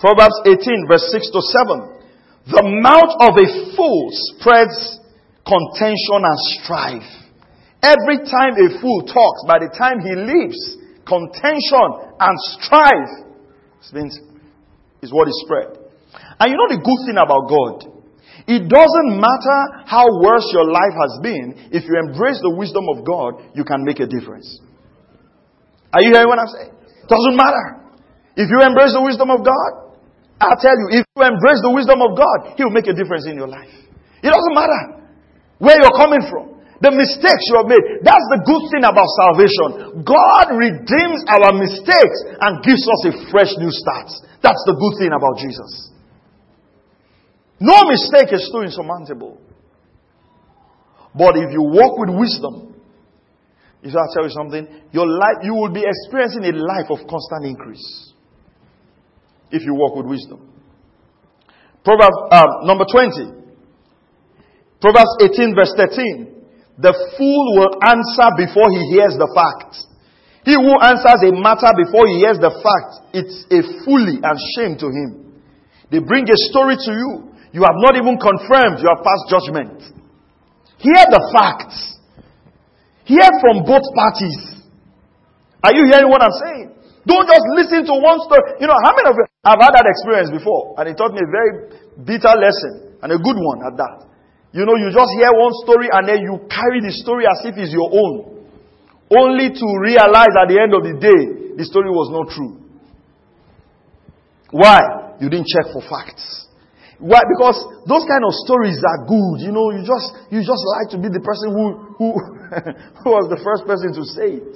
[0.00, 1.98] Proverbs 18, verse 6 to 7.
[2.48, 4.98] The mouth of a fool spreads
[5.44, 7.12] contention and strife.
[7.82, 10.56] Every time a fool talks, by the time he leaves,
[11.04, 13.12] contention and strife
[15.02, 15.76] is what is spread.
[16.40, 17.97] And you know the good thing about God?
[18.48, 23.04] It doesn't matter how worse your life has been, if you embrace the wisdom of
[23.04, 24.48] God, you can make a difference.
[25.92, 26.72] Are you hearing what I'm saying?
[27.12, 27.92] Doesn't matter.
[28.40, 30.00] If you embrace the wisdom of God,
[30.40, 33.28] I'll tell you, if you embrace the wisdom of God, He will make a difference
[33.28, 33.68] in your life.
[34.24, 35.04] It doesn't matter
[35.60, 36.56] where you're coming from.
[36.78, 38.06] The mistakes you have made.
[38.06, 40.06] That's the good thing about salvation.
[40.06, 44.08] God redeems our mistakes and gives us a fresh new start.
[44.40, 45.97] That's the good thing about Jesus.
[47.60, 49.40] No mistake is too insurmountable.
[51.14, 52.74] But if you walk with wisdom,
[53.82, 57.46] if I tell you something, your life, you will be experiencing a life of constant
[57.46, 58.12] increase
[59.50, 60.48] if you walk with wisdom.
[61.84, 63.38] Proverbs um, number 20.
[64.80, 66.38] Proverbs 18 verse 13.
[66.78, 69.74] The fool will answer before he hears the fact.
[70.46, 74.78] He who answers a matter before he hears the fact, it's a folly and shame
[74.78, 75.42] to him.
[75.90, 77.34] They bring a story to you.
[77.52, 79.80] You have not even confirmed your past judgment.
[80.78, 81.98] Hear the facts.
[83.08, 84.62] Hear from both parties.
[85.64, 86.68] Are you hearing what I'm saying?
[87.08, 88.60] Don't just listen to one story.
[88.60, 90.76] You know, how many of you have had that experience before?
[90.76, 91.52] And it taught me a very
[92.04, 94.04] bitter lesson and a good one at that.
[94.52, 97.56] You know, you just hear one story and then you carry the story as if
[97.56, 98.44] it's your own.
[99.08, 102.60] Only to realize at the end of the day, the story was not true.
[104.52, 105.16] Why?
[105.20, 106.47] You didn't check for facts.
[106.98, 107.22] Why?
[107.30, 109.46] Because those kind of stories are good.
[109.46, 112.08] You know, you just, you just like to be the person who, who,
[113.06, 114.54] who was the first person to say it.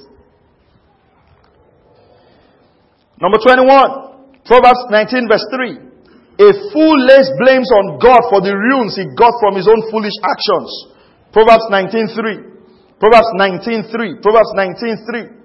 [3.23, 5.93] Number 21, Proverbs 19 verse 3.
[6.43, 10.19] A fool lays blames on God for the ruins he got from his own foolish
[10.27, 10.67] actions.
[11.31, 12.99] Proverbs 19.3.
[12.99, 14.19] Proverbs 19.3.
[14.19, 15.39] Proverbs 19.3.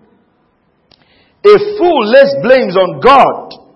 [1.45, 3.66] A fool lays blames on God.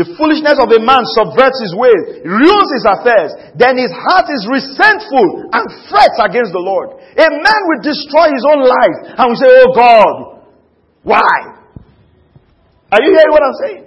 [0.00, 3.36] The foolishness of a man subverts his ways, ruins his affairs.
[3.52, 6.96] Then his heart is resentful and frets against the Lord.
[7.20, 10.16] A man will destroy his own life and will say, Oh God,
[11.04, 11.60] why?
[12.96, 13.84] Are you hearing what I'm saying?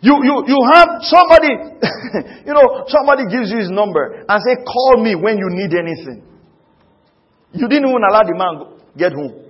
[0.00, 1.60] You, you, you have somebody,
[2.48, 6.24] you know, somebody gives you his number and say, call me when you need anything.
[7.52, 9.44] You didn't even allow the man get home.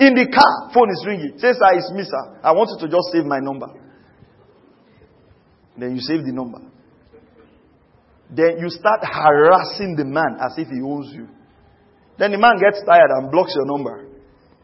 [0.00, 1.36] In the car, phone is ringing.
[1.36, 2.40] Says, sir, it's me, sir.
[2.40, 3.81] I want you to just save my number.
[5.76, 6.58] Then you save the number.
[8.30, 11.28] Then you start harassing the man as if he owes you.
[12.18, 14.08] Then the man gets tired and blocks your number.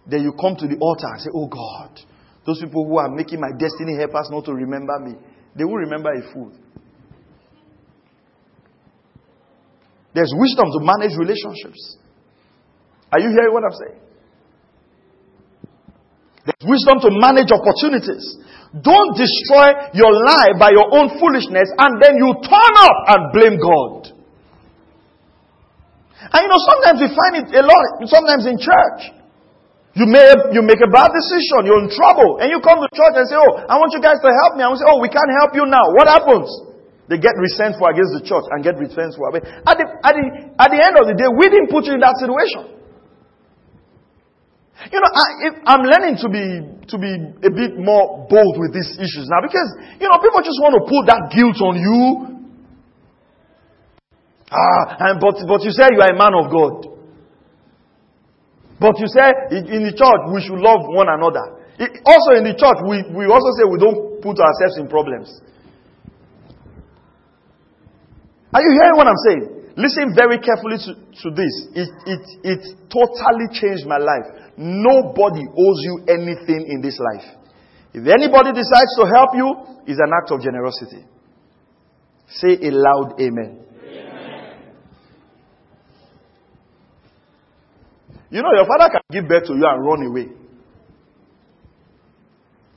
[0.07, 2.01] Then you come to the altar and say, Oh God,
[2.47, 5.15] those people who are making my destiny help us not to remember me,
[5.57, 6.53] they will remember a fool.
[10.15, 11.97] There's wisdom to manage relationships.
[13.13, 14.01] Are you hearing what I'm saying?
[16.49, 18.25] There's wisdom to manage opportunities.
[18.69, 23.57] Don't destroy your life by your own foolishness and then you turn up and blame
[23.57, 24.13] God.
[26.29, 29.17] And you know, sometimes we find it a lot, sometimes in church.
[29.97, 33.15] You may you make a bad decision, you're in trouble, and you come to church
[33.19, 34.63] and say, Oh, I want you guys to help me.
[34.63, 35.83] I want to say, Oh, we can't help you now.
[35.97, 36.47] What happens?
[37.09, 39.33] They get resentful against the church and get resentful.
[39.33, 40.25] At the, at, the,
[40.61, 42.78] at the end of the day, we didn't put you in that situation.
[44.79, 46.45] You know, I, am learning to be
[46.95, 47.11] to be
[47.43, 49.67] a bit more bold with these issues now because
[49.99, 52.03] you know people just want to put that guilt on you.
[54.55, 56.95] Ah, and but but you say you are a man of God.
[58.79, 61.59] But you say in the church we should love one another.
[61.83, 65.27] It, also in the church we, we also say we don't put ourselves in problems.
[68.55, 69.75] Are you hearing what I'm saying?
[69.77, 71.55] Listen very carefully to, to this.
[71.75, 72.61] It, it, it
[72.91, 74.48] totally changed my life.
[74.61, 77.25] Nobody owes you anything in this life.
[77.95, 79.55] If anybody decides to help you,
[79.87, 81.07] it's an act of generosity.
[82.27, 83.61] Say a loud amen.
[83.85, 84.59] amen.
[88.31, 90.27] You know, your father can give birth to you and run away.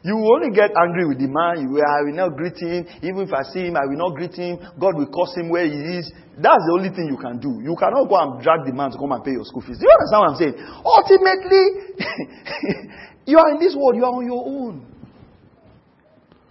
[0.04, 1.62] You will only get angry with the man.
[1.62, 2.90] You will, I will not greet him.
[3.06, 4.58] Even if I see him, I will not greet him.
[4.82, 6.10] God will curse him where he is.
[6.42, 7.62] That's the only thing you can do.
[7.62, 9.78] You cannot go and drag the man to come and pay your school fees.
[9.78, 10.56] Do you understand what I'm saying?
[10.82, 11.66] Ultimately,
[13.30, 14.90] you are in this world, you are on your own.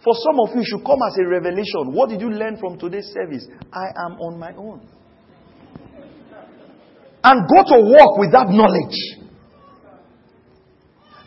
[0.07, 1.91] For some of you, should come as a revelation.
[1.91, 3.51] What did you learn from today's service?
[3.75, 4.87] I am on my own.
[7.27, 8.97] And go to work with that knowledge.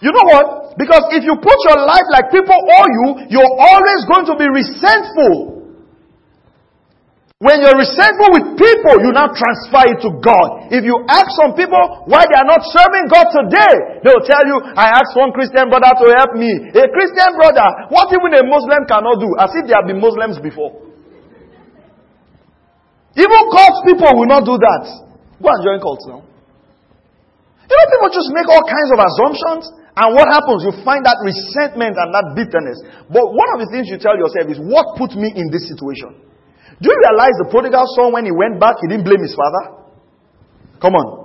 [0.02, 0.63] You know what?
[0.78, 4.48] Because if you put your life like people owe you, you're always going to be
[4.50, 5.54] resentful.
[7.44, 10.72] When you're resentful with people, you now transfer it to God.
[10.72, 14.48] If you ask some people why they are not serving God today, they will tell
[14.48, 16.72] you, I asked one Christian brother to help me.
[16.72, 20.40] A Christian brother, what even a Muslim cannot do, as if they have been Muslims
[20.40, 20.88] before.
[23.20, 24.84] Even cult people will not do that.
[25.44, 26.24] Go and join cults now.
[26.24, 29.83] You know, people just make all kinds of assumptions.
[29.94, 30.66] And what happens?
[30.66, 32.82] You find that resentment and that bitterness.
[33.14, 36.18] But one of the things you tell yourself is, what put me in this situation?
[36.82, 39.86] Do you realize the prodigal son, when he went back, he didn't blame his father?
[40.82, 41.24] Come on.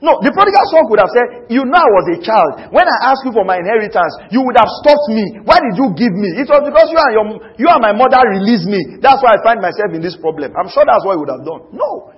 [0.00, 2.72] No, the prodigal son could have said, You know I was a child.
[2.72, 5.44] When I asked you for my inheritance, you would have stopped me.
[5.44, 6.40] Why did you give me?
[6.40, 7.24] It was because you and, your,
[7.60, 8.98] you and my mother released me.
[8.98, 10.56] That's why I find myself in this problem.
[10.56, 11.62] I'm sure that's what he would have done.
[11.76, 12.16] No.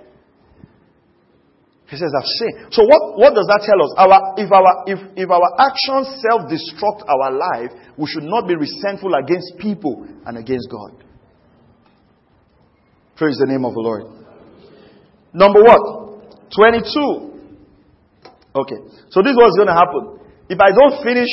[1.93, 2.73] He says, I've sinned.
[2.73, 3.93] So what, what does that tell us?
[4.01, 7.69] Our, if, our, if, if our actions self-destruct our life,
[8.01, 11.05] we should not be resentful against people and against God.
[13.13, 14.09] Praise the name of the Lord.
[15.37, 16.49] Number what?
[16.49, 16.89] 22.
[18.57, 18.79] Okay.
[19.13, 20.17] So this was going to happen.
[20.49, 21.29] If I don't finish,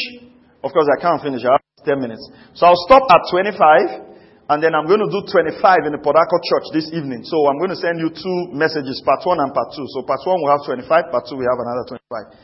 [0.61, 1.41] of course I can't finish.
[1.49, 2.21] I have 10 minutes.
[2.53, 4.10] So I'll stop at 25.
[4.51, 7.23] And then I'm going to do 25 in the Harcourt church this evening.
[7.23, 9.87] So I'm going to send you two messages, part one and part two.
[9.95, 12.35] So part one we have 25, part two we have another 25.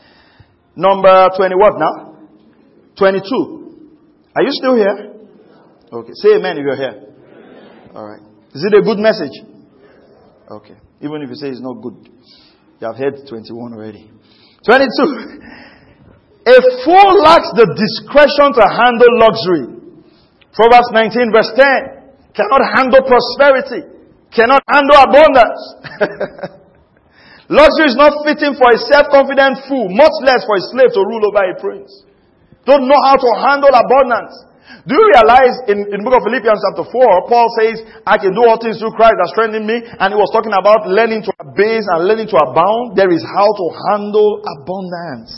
[0.79, 2.15] Number 20 what now?
[2.95, 4.31] 22.
[4.39, 5.19] Are you still here?
[5.91, 6.15] Okay.
[6.23, 6.95] Say amen if you're here.
[7.91, 8.23] Alright.
[8.55, 9.35] Is it a good message?
[10.47, 10.79] Okay.
[11.03, 12.07] Even if you say it's not good.
[12.79, 14.07] You have heard 21 already.
[14.63, 14.79] 22.
[16.47, 19.75] A fool lacks the discretion to handle luxury.
[20.55, 21.96] Proverbs 19 verse 10
[22.37, 23.81] cannot handle prosperity,
[24.29, 25.61] cannot handle abundance.
[27.49, 31.25] Luxury is not fitting for a self-confident fool, much less for a slave to rule
[31.25, 31.89] over a prince.
[32.67, 34.35] Don't know how to handle abundance.
[34.83, 38.35] Do you realize in, in the book of Philippians chapter 4, Paul says, I can
[38.35, 39.79] do all things through Christ that strengthen me.
[39.79, 42.99] And he was talking about learning to abase and learning to abound.
[42.99, 45.31] There is how to handle abundance.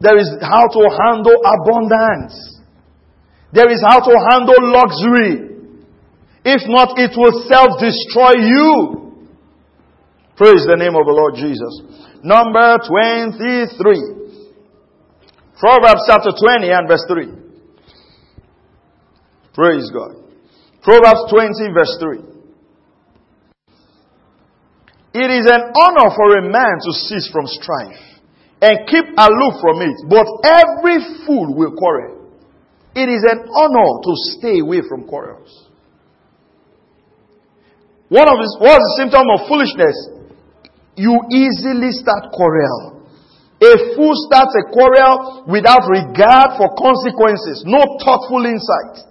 [0.00, 2.36] There is how to handle abundance.
[3.52, 5.52] There is how to handle luxury.
[6.44, 9.28] If not, it will self-destroy you.
[10.36, 11.82] Praise the name of the Lord Jesus.
[12.24, 14.22] Number 23.
[15.60, 17.28] Proverbs chapter 20 and verse 3.
[19.54, 20.16] Praise God.
[20.82, 22.18] Proverbs 20 verse 3.
[25.14, 28.00] It is an honor for a man to cease from strife
[28.62, 32.21] and keep aloof from it, but every fool will quarrel.
[32.94, 35.48] It is an honor to stay away from quarrels.
[38.12, 39.96] One of the, what's the symptom of foolishness?
[41.00, 43.00] You easily start quarrel.
[43.62, 49.08] A fool starts a quarrel without regard for consequences, no thoughtful insight.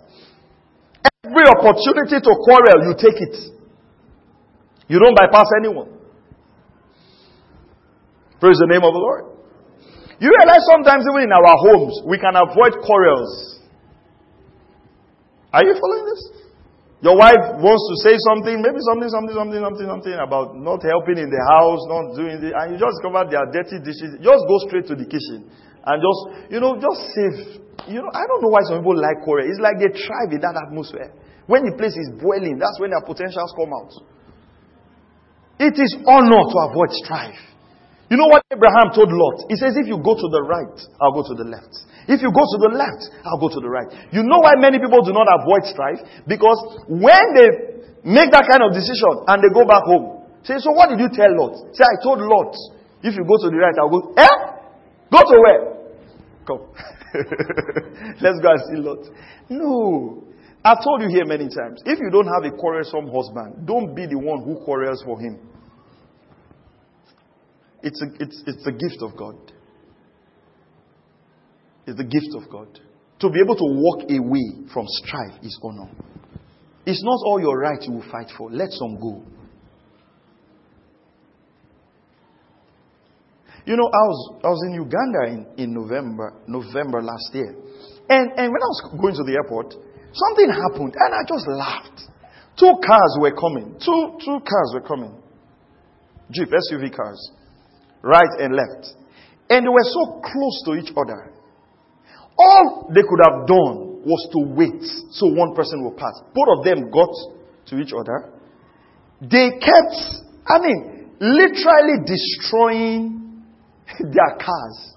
[1.26, 3.36] Every opportunity to quarrel, you take it.
[4.92, 5.98] You don't bypass anyone.
[8.42, 9.24] Praise the name of the Lord.
[10.20, 13.61] You realize sometimes even in our homes, we can avoid quarrels.
[15.52, 16.22] Are you following this?
[17.02, 21.18] Your wife wants to say something, maybe something, something, something, something, something about not helping
[21.18, 24.22] in the house, not doing the, and you just cover their dirty dishes.
[24.22, 26.22] Just go straight to the kitchen and just,
[26.54, 27.38] you know, just save.
[27.90, 29.50] You know, I don't know why some people like Korea.
[29.50, 31.10] It's like they thrive in that atmosphere.
[31.50, 33.92] When the place is boiling, that's when their potentials come out.
[35.58, 37.42] It is honor to avoid strife.
[38.14, 39.50] You know what Abraham told Lot?
[39.50, 41.74] He says, if you go to the right, I'll go to the left.
[42.08, 43.90] If you go to the left, I'll go to the right.
[44.10, 46.02] You know why many people do not avoid strife?
[46.26, 46.58] Because
[46.90, 47.50] when they
[48.02, 51.10] make that kind of decision and they go back home, say, so what did you
[51.14, 51.76] tell Lot?
[51.78, 52.58] Say, I told Lot,
[53.06, 54.36] if you go to the right, I'll go, eh?
[55.14, 55.62] Go to where?
[56.48, 56.62] Come.
[58.22, 59.04] Let's go and see Lot.
[59.50, 60.24] No.
[60.64, 61.82] I've told you here many times.
[61.86, 65.40] If you don't have a quarrelsome husband, don't be the one who quarrels for him.
[67.84, 69.36] It's a, it's, it's a gift of God.
[71.92, 72.80] It's the gift of God.
[73.20, 75.92] To be able to walk away from strife is honor.
[76.86, 78.50] It's not all your right you will fight for.
[78.50, 79.22] Let some go.
[83.66, 87.60] You know, I was, I was in Uganda in, in November, November last year.
[88.08, 89.76] And, and when I was going to the airport,
[90.16, 92.08] something happened and I just laughed.
[92.58, 93.76] Two cars were coming.
[93.84, 95.22] Two, two cars were coming.
[96.32, 97.20] Jeep, SUV cars
[98.02, 98.96] right and left.
[99.50, 101.32] And they were so close to each other.
[102.42, 104.82] All they could have done was to wait
[105.12, 106.14] so one person will pass.
[106.34, 107.14] Both of them got
[107.68, 108.34] to each other.
[109.22, 109.96] They kept,
[110.48, 113.46] I mean, literally destroying
[114.00, 114.96] their cars.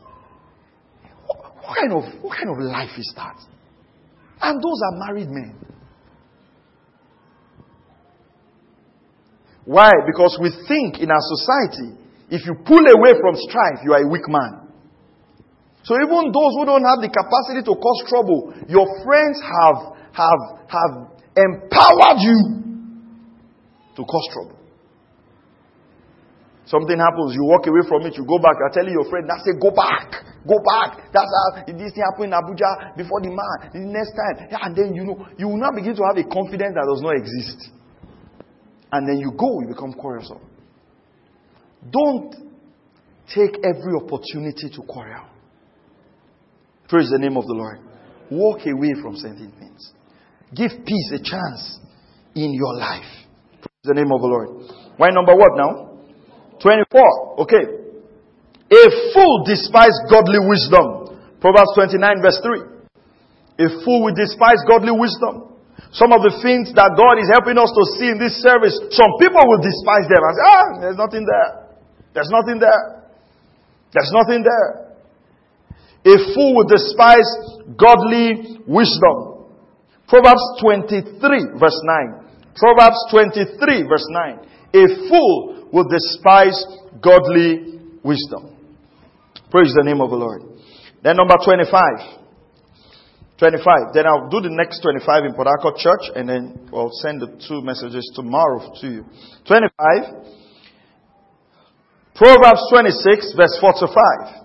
[1.27, 3.37] What kind of, what kind of life is that?
[4.41, 5.59] And those are married men.
[9.67, 9.91] Why?
[10.07, 14.09] Because we think in our society if you pull away from strife, you are a
[14.09, 14.64] weak man.
[15.85, 19.79] So even those who don't have the capacity to cause trouble, your friends have,
[20.17, 20.93] have, have
[21.37, 22.39] empowered you
[23.93, 24.57] to cause trouble.
[26.65, 29.29] Something happens, you walk away from it, you go back, I tell telling your friend,
[29.29, 31.13] that's it, go back, go back.
[31.13, 34.49] That's how this thing happened in Abuja before the man, the next time.
[34.49, 37.13] And then you know, you will now begin to have a confidence that does not
[37.21, 37.69] exist.
[38.89, 40.41] And then you go, you become quarrelsome.
[41.93, 42.33] Don't
[43.29, 45.34] take every opportunity to quarrel.
[46.89, 47.81] Praise the name of the Lord.
[48.31, 49.93] Walk away from certain things.
[50.55, 51.81] Give peace a chance
[52.35, 53.09] in your life.
[53.61, 54.49] Praise the name of the Lord.
[54.97, 55.99] Why number what now?
[56.61, 57.41] 24.
[57.45, 57.65] Okay.
[58.71, 61.21] A fool despises godly wisdom.
[61.41, 62.75] Proverbs 29 verse 3.
[63.65, 65.55] A fool will despise godly wisdom.
[65.95, 69.15] Some of the things that God is helping us to see in this service, some
[69.23, 71.51] people will despise them and say, ah, there's nothing there.
[72.15, 72.83] There's nothing there.
[73.95, 74.84] There's nothing there.
[76.05, 77.25] A fool will despise
[77.81, 79.49] godly wisdom.
[80.07, 82.25] Proverbs 23 verse 9.
[82.57, 84.39] Proverbs 23 verse 9.
[84.75, 86.63] A fool will despise
[87.01, 88.55] godly wisdom.
[89.51, 90.43] Praise the name of the Lord.
[91.03, 91.73] Then number 25.
[93.39, 93.95] 25.
[93.95, 95.49] Then I'll do the next 25 in Port
[95.79, 99.05] Church and then I'll send the two messages tomorrow to you.
[99.49, 99.73] 25.
[102.15, 104.44] Proverbs 26 verse 4 to 5.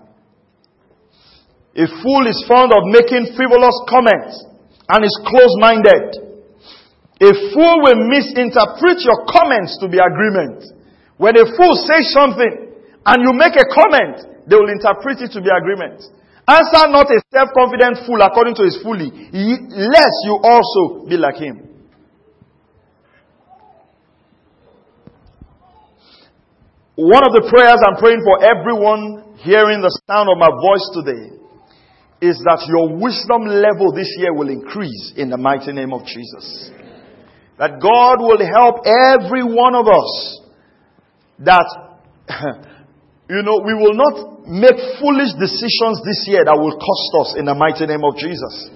[1.76, 4.42] A fool is fond of making frivolous comments
[4.90, 6.30] and is close-minded.
[7.22, 10.66] A fool will misinterpret your comments to be agreement.
[11.16, 12.74] When a fool says something
[13.06, 16.02] and you make a comment, they will interpret it to be agreement.
[16.48, 21.68] Answer not a self-confident fool according to his folly, lest you also be like him.
[26.96, 31.39] One of the prayers I'm praying for everyone hearing the sound of my voice today
[32.20, 36.70] is that your wisdom level this year will increase in the mighty name of Jesus.
[37.56, 40.40] That God will help every one of us
[41.40, 41.68] that,
[43.28, 47.48] you know, we will not make foolish decisions this year that will cost us in
[47.48, 48.68] the mighty name of Jesus.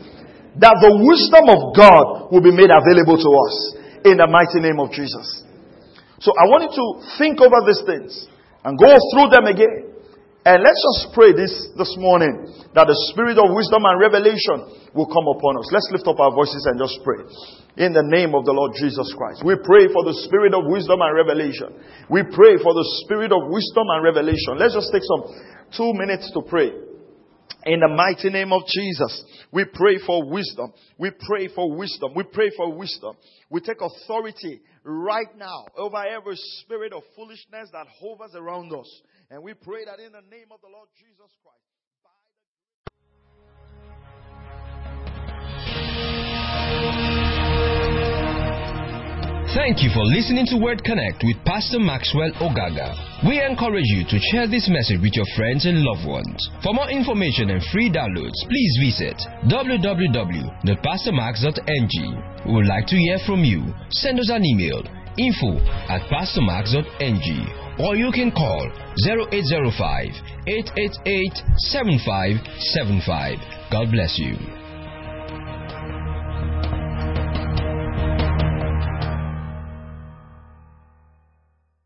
[0.60, 3.54] That the wisdom of God will be made available to us
[4.08, 5.44] in the mighty name of Jesus.
[6.20, 6.86] So I want you to
[7.20, 8.12] think over these things
[8.64, 9.93] and go through them again.
[10.44, 12.44] And let's just pray this this morning
[12.76, 15.72] that the spirit of wisdom and revelation will come upon us.
[15.72, 17.24] Let's lift up our voices and just pray.
[17.80, 19.40] In the name of the Lord Jesus Christ.
[19.40, 21.72] We pray for the spirit of wisdom and revelation.
[22.12, 24.60] We pray for the spirit of wisdom and revelation.
[24.60, 25.32] Let's just take some
[25.72, 26.76] two minutes to pray.
[27.64, 30.76] In the mighty name of Jesus, we pray for wisdom.
[31.00, 32.12] We pray for wisdom.
[32.12, 33.16] We pray for wisdom.
[33.48, 38.88] We take authority right now over every spirit of foolishness that hovers around us.
[39.30, 41.74] And we pray that in the name of the Lord Jesus Christ.
[49.54, 52.90] Thank you for listening to Word Connect with Pastor Maxwell Ogaga.
[53.22, 56.50] We encourage you to share this message with your friends and loved ones.
[56.60, 59.14] For more information and free downloads, please visit
[59.46, 62.22] www.pastormax.ng.
[62.46, 63.72] We would like to hear from you.
[63.90, 64.82] Send us an email
[65.16, 68.70] info at pastormax.ng or you can call
[69.06, 70.06] 0805
[70.46, 73.38] 888 7575.
[73.70, 74.63] God bless you.